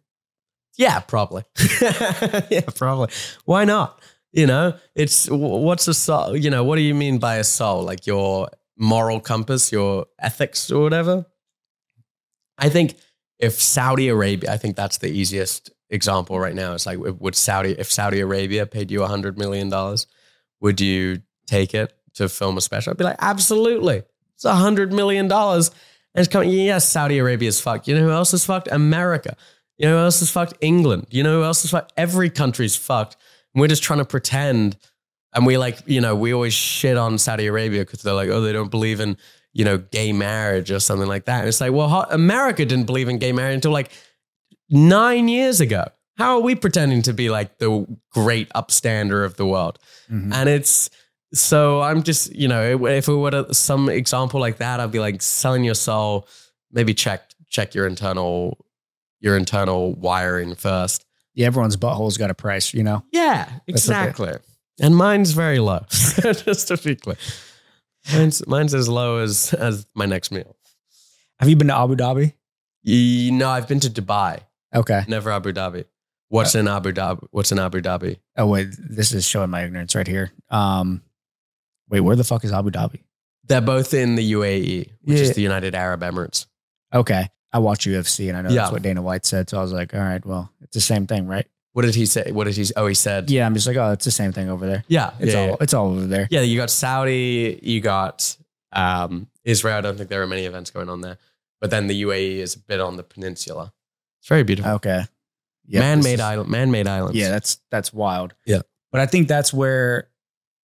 [0.78, 1.44] Yeah, probably.
[2.50, 3.10] yeah, probably.
[3.46, 4.02] Why not?
[4.36, 6.36] You know, it's what's a soul?
[6.36, 7.84] You know, what do you mean by a soul?
[7.84, 11.26] Like your moral compass, your ethics, or whatever.
[12.58, 12.96] I think
[13.40, 16.74] if Saudi Arabia, I think that's the easiest example right now.
[16.74, 20.06] It's like, would Saudi, if Saudi Arabia paid you a hundred million dollars,
[20.60, 22.92] would you take it to film a special?
[22.92, 24.04] I'd be like, absolutely.
[24.34, 25.70] It's a hundred million dollars.
[26.14, 27.88] And it's coming, yes, Saudi Arabia is fucked.
[27.88, 28.68] You know who else is fucked?
[28.70, 29.38] America.
[29.78, 30.56] You know who else is fucked?
[30.60, 31.08] England.
[31.10, 31.94] You know who else is fucked?
[31.96, 33.16] Every country's fucked.
[33.56, 34.78] And we're just trying to pretend.
[35.34, 38.42] And we like, you know, we always shit on Saudi Arabia because they're like, oh,
[38.42, 39.18] they don't believe in,
[39.54, 41.40] you know, gay marriage or something like that.
[41.40, 43.92] And it's like, well, America didn't believe in gay marriage until like
[44.70, 45.86] nine years ago.
[46.18, 49.80] How are we pretending to be like the great upstander of the world?
[50.12, 50.34] Mhm.
[50.34, 50.90] And it's
[51.34, 55.00] so I'm just, you know, if it were to, some example like that, I'd be
[55.00, 56.28] like selling your soul.
[56.72, 58.58] Maybe check check your internal
[59.20, 61.06] your internal wiring first.
[61.36, 63.04] Yeah, everyone's butthole's got a price, you know?
[63.12, 64.32] Yeah, exactly.
[64.82, 65.86] And mine's very low.
[65.90, 67.18] just to be clear,
[68.14, 70.56] mine's mine's as low as as my next meal.
[71.40, 72.34] Have you been to Abu Dhabi?
[72.84, 74.40] You know, I've been to Dubai,
[74.74, 75.04] Okay.
[75.08, 75.86] never Abu Dhabi.
[76.30, 77.28] What's in Abu Dhabi?
[77.32, 78.18] What's in Abu Dhabi?
[78.38, 80.32] Oh wait, this is showing my ignorance right here.
[80.50, 81.02] Um,
[81.90, 83.02] wait, where the fuck is Abu Dhabi?
[83.48, 85.24] They're both in the UAE, which Yeah.
[85.24, 86.46] is the United Arab Emirates.
[86.94, 88.62] Okay, I watch UFC and I know Yeah.
[88.64, 91.08] that's what Dana White said, so I was like, all right, well, it's the same
[91.08, 91.48] thing, right?
[91.74, 92.32] What did he say?
[92.32, 92.66] What did he?
[92.76, 94.84] Oh, he said, Yeah, I'm just like, oh, it's the same thing over there.
[94.88, 95.56] yeah, It's yeah, all yeah.
[95.66, 96.28] it's all over there.
[96.30, 98.36] Yeah, you got Saudi, you got
[98.74, 99.78] um, Israel.
[99.78, 101.18] I don't think there are many events going on there,
[101.62, 103.74] but then the UAE is a bit on the peninsula.
[104.22, 104.72] It's very beautiful.
[104.74, 105.04] Okay.
[105.68, 107.18] Yeah, man-made is- island, man-made islands.
[107.18, 108.34] Yeah, that's that's wild.
[108.46, 108.62] Yeah.
[108.92, 110.10] But I think that's where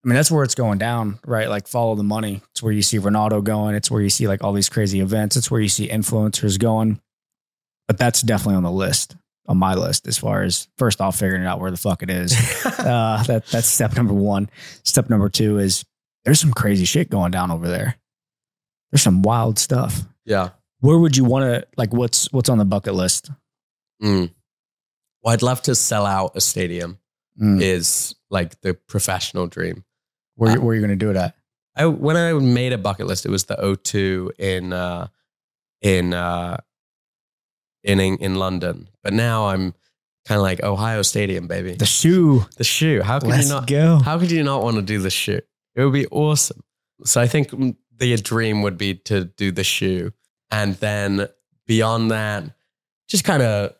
[0.04, 1.48] I mean that's where it's going down, right?
[1.48, 2.42] Like follow the money.
[2.52, 3.76] It's where you see Ronaldo going.
[3.76, 5.36] It's where you see like all these crazy events.
[5.36, 7.00] It's where you see influencers going.
[7.88, 9.16] But that's definitely on the list,
[9.48, 12.34] on my list, as far as first off figuring out where the fuck it is.
[12.66, 14.50] uh, that that's step number one.
[14.84, 15.86] Step number two is
[16.26, 17.98] there's some crazy shit going down over there.
[18.92, 20.02] There's some wild stuff.
[20.26, 20.50] yeah.
[20.80, 21.94] Where would you want to like?
[21.94, 23.30] What's what's on the bucket list?
[24.02, 24.32] Mm.
[25.22, 26.98] Well, I'd love to sell out a stadium.
[27.40, 27.62] Mm.
[27.62, 29.84] Is like the professional dream.
[30.42, 31.36] Where where are you going to do it at?
[31.76, 35.06] I when I made a bucket list, it was the O2 in uh,
[35.84, 36.58] in uh,
[37.84, 38.90] in in London.
[39.04, 39.76] But now I'm
[40.28, 41.76] kind of like Ohio Stadium, baby.
[41.76, 42.48] The shoe.
[42.58, 43.04] The shoe.
[43.04, 43.68] How could Let's you not?
[43.68, 44.00] go.
[44.00, 45.42] How could you not want to do the shoe?
[45.76, 46.64] It would be awesome.
[47.04, 47.52] So I think
[47.96, 50.12] the dream would be to do the shoe,
[50.50, 51.28] and then
[51.68, 52.46] beyond that,
[53.08, 53.76] just kind of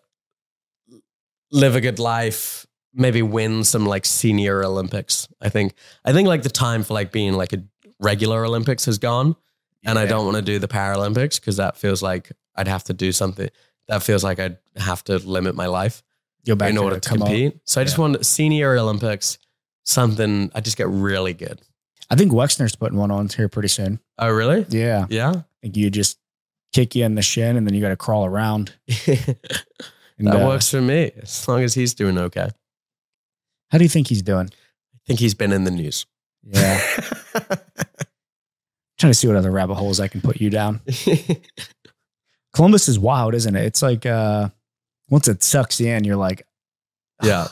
[1.52, 2.68] live a good life.
[2.94, 5.28] Maybe win some like senior Olympics.
[5.42, 5.74] I think.
[6.04, 7.64] I think like the time for like being like a
[8.00, 9.36] regular Olympics has gone,
[9.84, 12.94] and I don't want to do the Paralympics because that feels like I'd have to
[12.94, 13.50] do something.
[13.88, 16.04] That feels like I'd have to limit my life
[16.46, 17.28] Go back in to order the to come on.
[17.30, 17.60] compete.
[17.66, 18.02] So I just Yeah.
[18.02, 19.38] want senior Olympics,
[19.84, 21.62] something I just get really good.
[22.10, 24.00] I think Wexner's putting one on here pretty soon.
[24.18, 24.66] Oh, really?
[24.70, 25.06] Yeah.
[25.10, 25.30] Yeah.
[25.32, 26.18] I think you just
[26.74, 28.74] kick you in the shin and then you got to crawl around.
[28.88, 29.38] that
[30.26, 32.50] uh, works for me as long as he's doing okay.
[33.72, 34.50] How do you think he's doing?
[34.94, 36.06] I think he's been in the news.
[36.44, 36.80] Yeah.
[38.98, 40.82] trying to see what other rabbit holes I can put you down.
[42.54, 43.66] Columbus is wild, isn't it?
[43.66, 44.50] It's like uh
[45.10, 46.46] once it sucks you in, you're like,
[47.24, 47.48] yeah.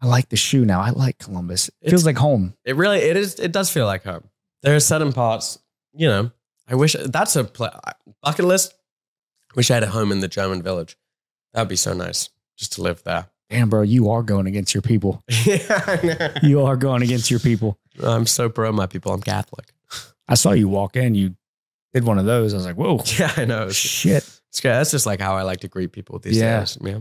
[0.00, 0.80] I like the shoe now.
[0.80, 1.68] I like Columbus.
[1.68, 2.54] It It's- feels like home.
[2.64, 4.24] It really it is it does feel like home.
[4.62, 5.58] There are certain parts,
[5.92, 6.30] you know,
[6.68, 7.70] I wish that's a pla
[8.22, 8.74] bucket list.
[9.54, 10.96] Wish I had a home in the German village.
[11.52, 13.26] That'd be so nice just to live there.
[13.52, 15.22] Damn, bro, you are going against your people.
[15.44, 17.78] yeah, You are going against your people.
[18.02, 19.12] I'm so pro my people.
[19.12, 19.70] I'm Catholic.
[20.26, 21.14] I saw you walk in.
[21.14, 21.34] You
[21.92, 22.54] did one of those.
[22.54, 23.68] I was like, whoa, Yeah, I know.
[23.68, 24.24] Shit.
[24.48, 24.70] it's good.
[24.70, 26.60] That's just like how I like to greet people these Yeah.
[26.60, 26.78] days.
[26.80, 27.00] Yeah.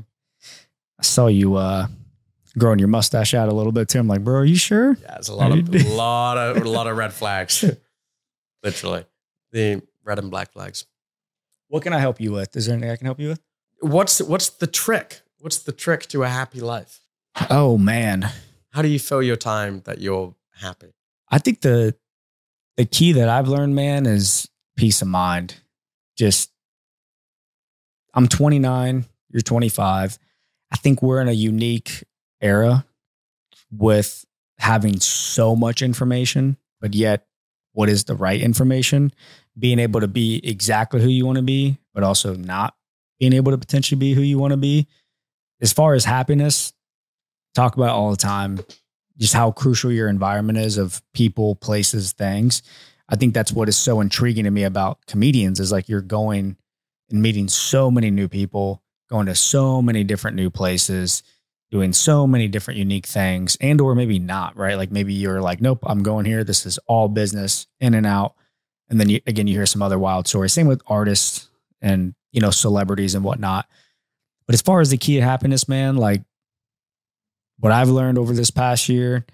[0.99, 1.88] I saw you uh,
[2.57, 3.99] growing your mustache out a little bit too.
[3.99, 4.98] I'm like, bro, are you sure?
[5.02, 7.64] Yeah, it's a lot of a lot of a lot of red flags.
[8.61, 9.06] Literally.
[9.53, 10.86] The red and black flags.
[11.69, 12.57] What can I help you with?
[12.57, 13.40] Is there anything I can help you with?
[13.80, 15.22] What's what's the trick?
[15.42, 17.00] What's the trick to a happy life?
[17.50, 18.30] Oh man,
[18.70, 20.94] How do you fill your time that you're happy?
[21.30, 21.96] I think the
[22.78, 24.48] the key that I've learned, man, is
[24.78, 25.56] peace of mind.
[26.16, 26.52] Just
[28.14, 30.20] I'm 29, you're 25.
[30.72, 32.04] I think we're in a unique
[32.40, 32.86] era
[33.72, 34.24] with
[34.60, 37.26] having so much information, but yet
[37.74, 39.12] what is the right information?
[39.58, 42.76] Being able to be exactly who you want to be, but also not
[43.20, 44.88] being able to potentially be who you want to be.
[45.62, 46.74] As far as happiness,
[47.54, 48.60] talk about all the time
[49.18, 52.64] just how crucial your environment is of people, places, things.
[53.08, 56.58] I think that's what is so intriguing to me about comedians is like you're going
[57.12, 61.22] and meeting so many new people, going to so many different new places,
[61.70, 64.76] doing so many different unique things and or maybe not, right?
[64.76, 66.44] Like maybe you're like, nope, I'm going here.
[66.44, 68.34] This is all business in and out.
[68.90, 70.54] And then you, again, you hear some other wild stories.
[70.54, 71.50] Same with artists
[71.82, 73.68] and, you know, celebrities and whatnot.
[74.52, 76.23] But as far as the key to happiness, man, like
[77.60, 79.26] what I've learned over this past year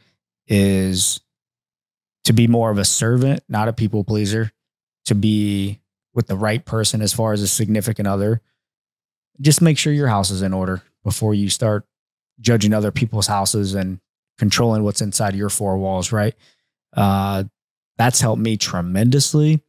[0.46, 1.20] is
[2.26, 4.52] to be more of a servant, not a people pleaser,
[5.06, 5.82] to be
[6.14, 8.42] with the right person as far as a significant other.
[9.42, 11.88] Just make sure your house is in order before you start
[12.40, 14.00] judging other people's houses and
[14.38, 16.36] controlling what's inside your four walls, right?
[16.96, 17.46] Uh,
[17.98, 19.64] that's helped me tremendously.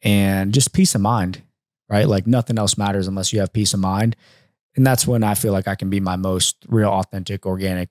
[0.00, 1.42] And just peace of mind,
[1.86, 2.08] right?
[2.08, 4.16] Like nothing else matters unless you have peace of mind.
[4.76, 7.88] And that's when I feel like I can be my most real, authentic, organic,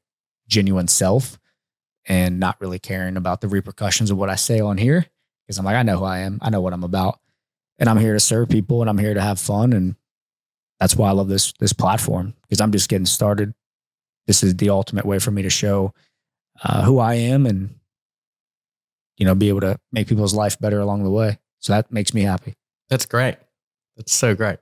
[0.47, 1.39] genuine self
[2.07, 5.05] and not really caring about the repercussions of what I say on here.
[5.45, 6.39] Because I'm like, I know who I am.
[6.41, 7.19] I know what I'm about.
[7.79, 9.73] And I'm here to serve people and I'm here to have fun.
[9.73, 9.95] And
[10.79, 13.53] that's why I love this this platform because I'm just getting started.
[14.27, 15.93] This is the ultimate way for me to show
[16.63, 17.75] uh, who I am and
[19.17, 21.39] you know be able to make people's life better along the way.
[21.59, 22.55] So that makes me happy.
[22.89, 23.37] That's great.
[23.97, 24.59] That's so great.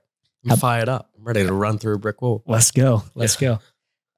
[0.48, 1.10] I'm fired up.
[1.24, 2.42] I'm ready to run through a brick wall.
[2.46, 3.02] Let's go.
[3.14, 3.54] Let's go.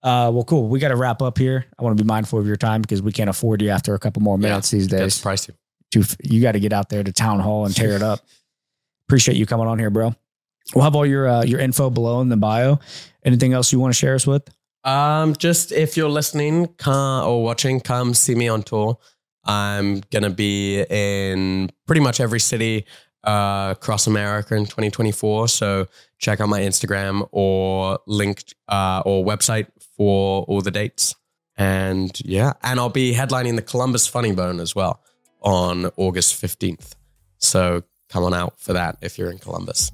[0.03, 0.67] Uh, well, cool.
[0.67, 1.65] We got to wrap up here.
[1.79, 3.99] I want to be mindful of your time because we can't afford you after a
[4.01, 5.23] couple more minutes these That's days.
[5.23, 5.55] pricey.
[5.93, 8.27] to you got to get out there to town hall and tear it up.
[9.09, 10.17] Appreciate you coming on here, bro.
[10.75, 12.81] We'll have all your uh, your info below in the bio.
[13.25, 14.43] Anything else you want to share us with?
[14.83, 18.99] Um, just if you're listening come, or watching, come see me on tour.
[19.45, 22.85] I'm gonna be in pretty much every city
[23.25, 25.49] uh, across America in 2024.
[25.49, 25.87] So
[26.19, 29.67] check out my Instagram or link uh, or website
[29.97, 31.15] for all the dates.
[31.57, 35.01] And yeah, and I'll be headlining the Columbus Funny Bone as well
[35.41, 36.95] on August 15th.
[37.39, 39.91] So come on out for that if you're in Columbus.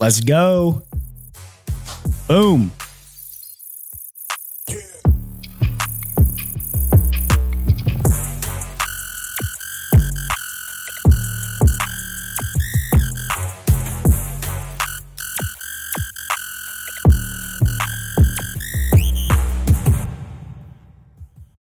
[0.00, 0.82] Let's go.
[2.26, 2.72] Boom.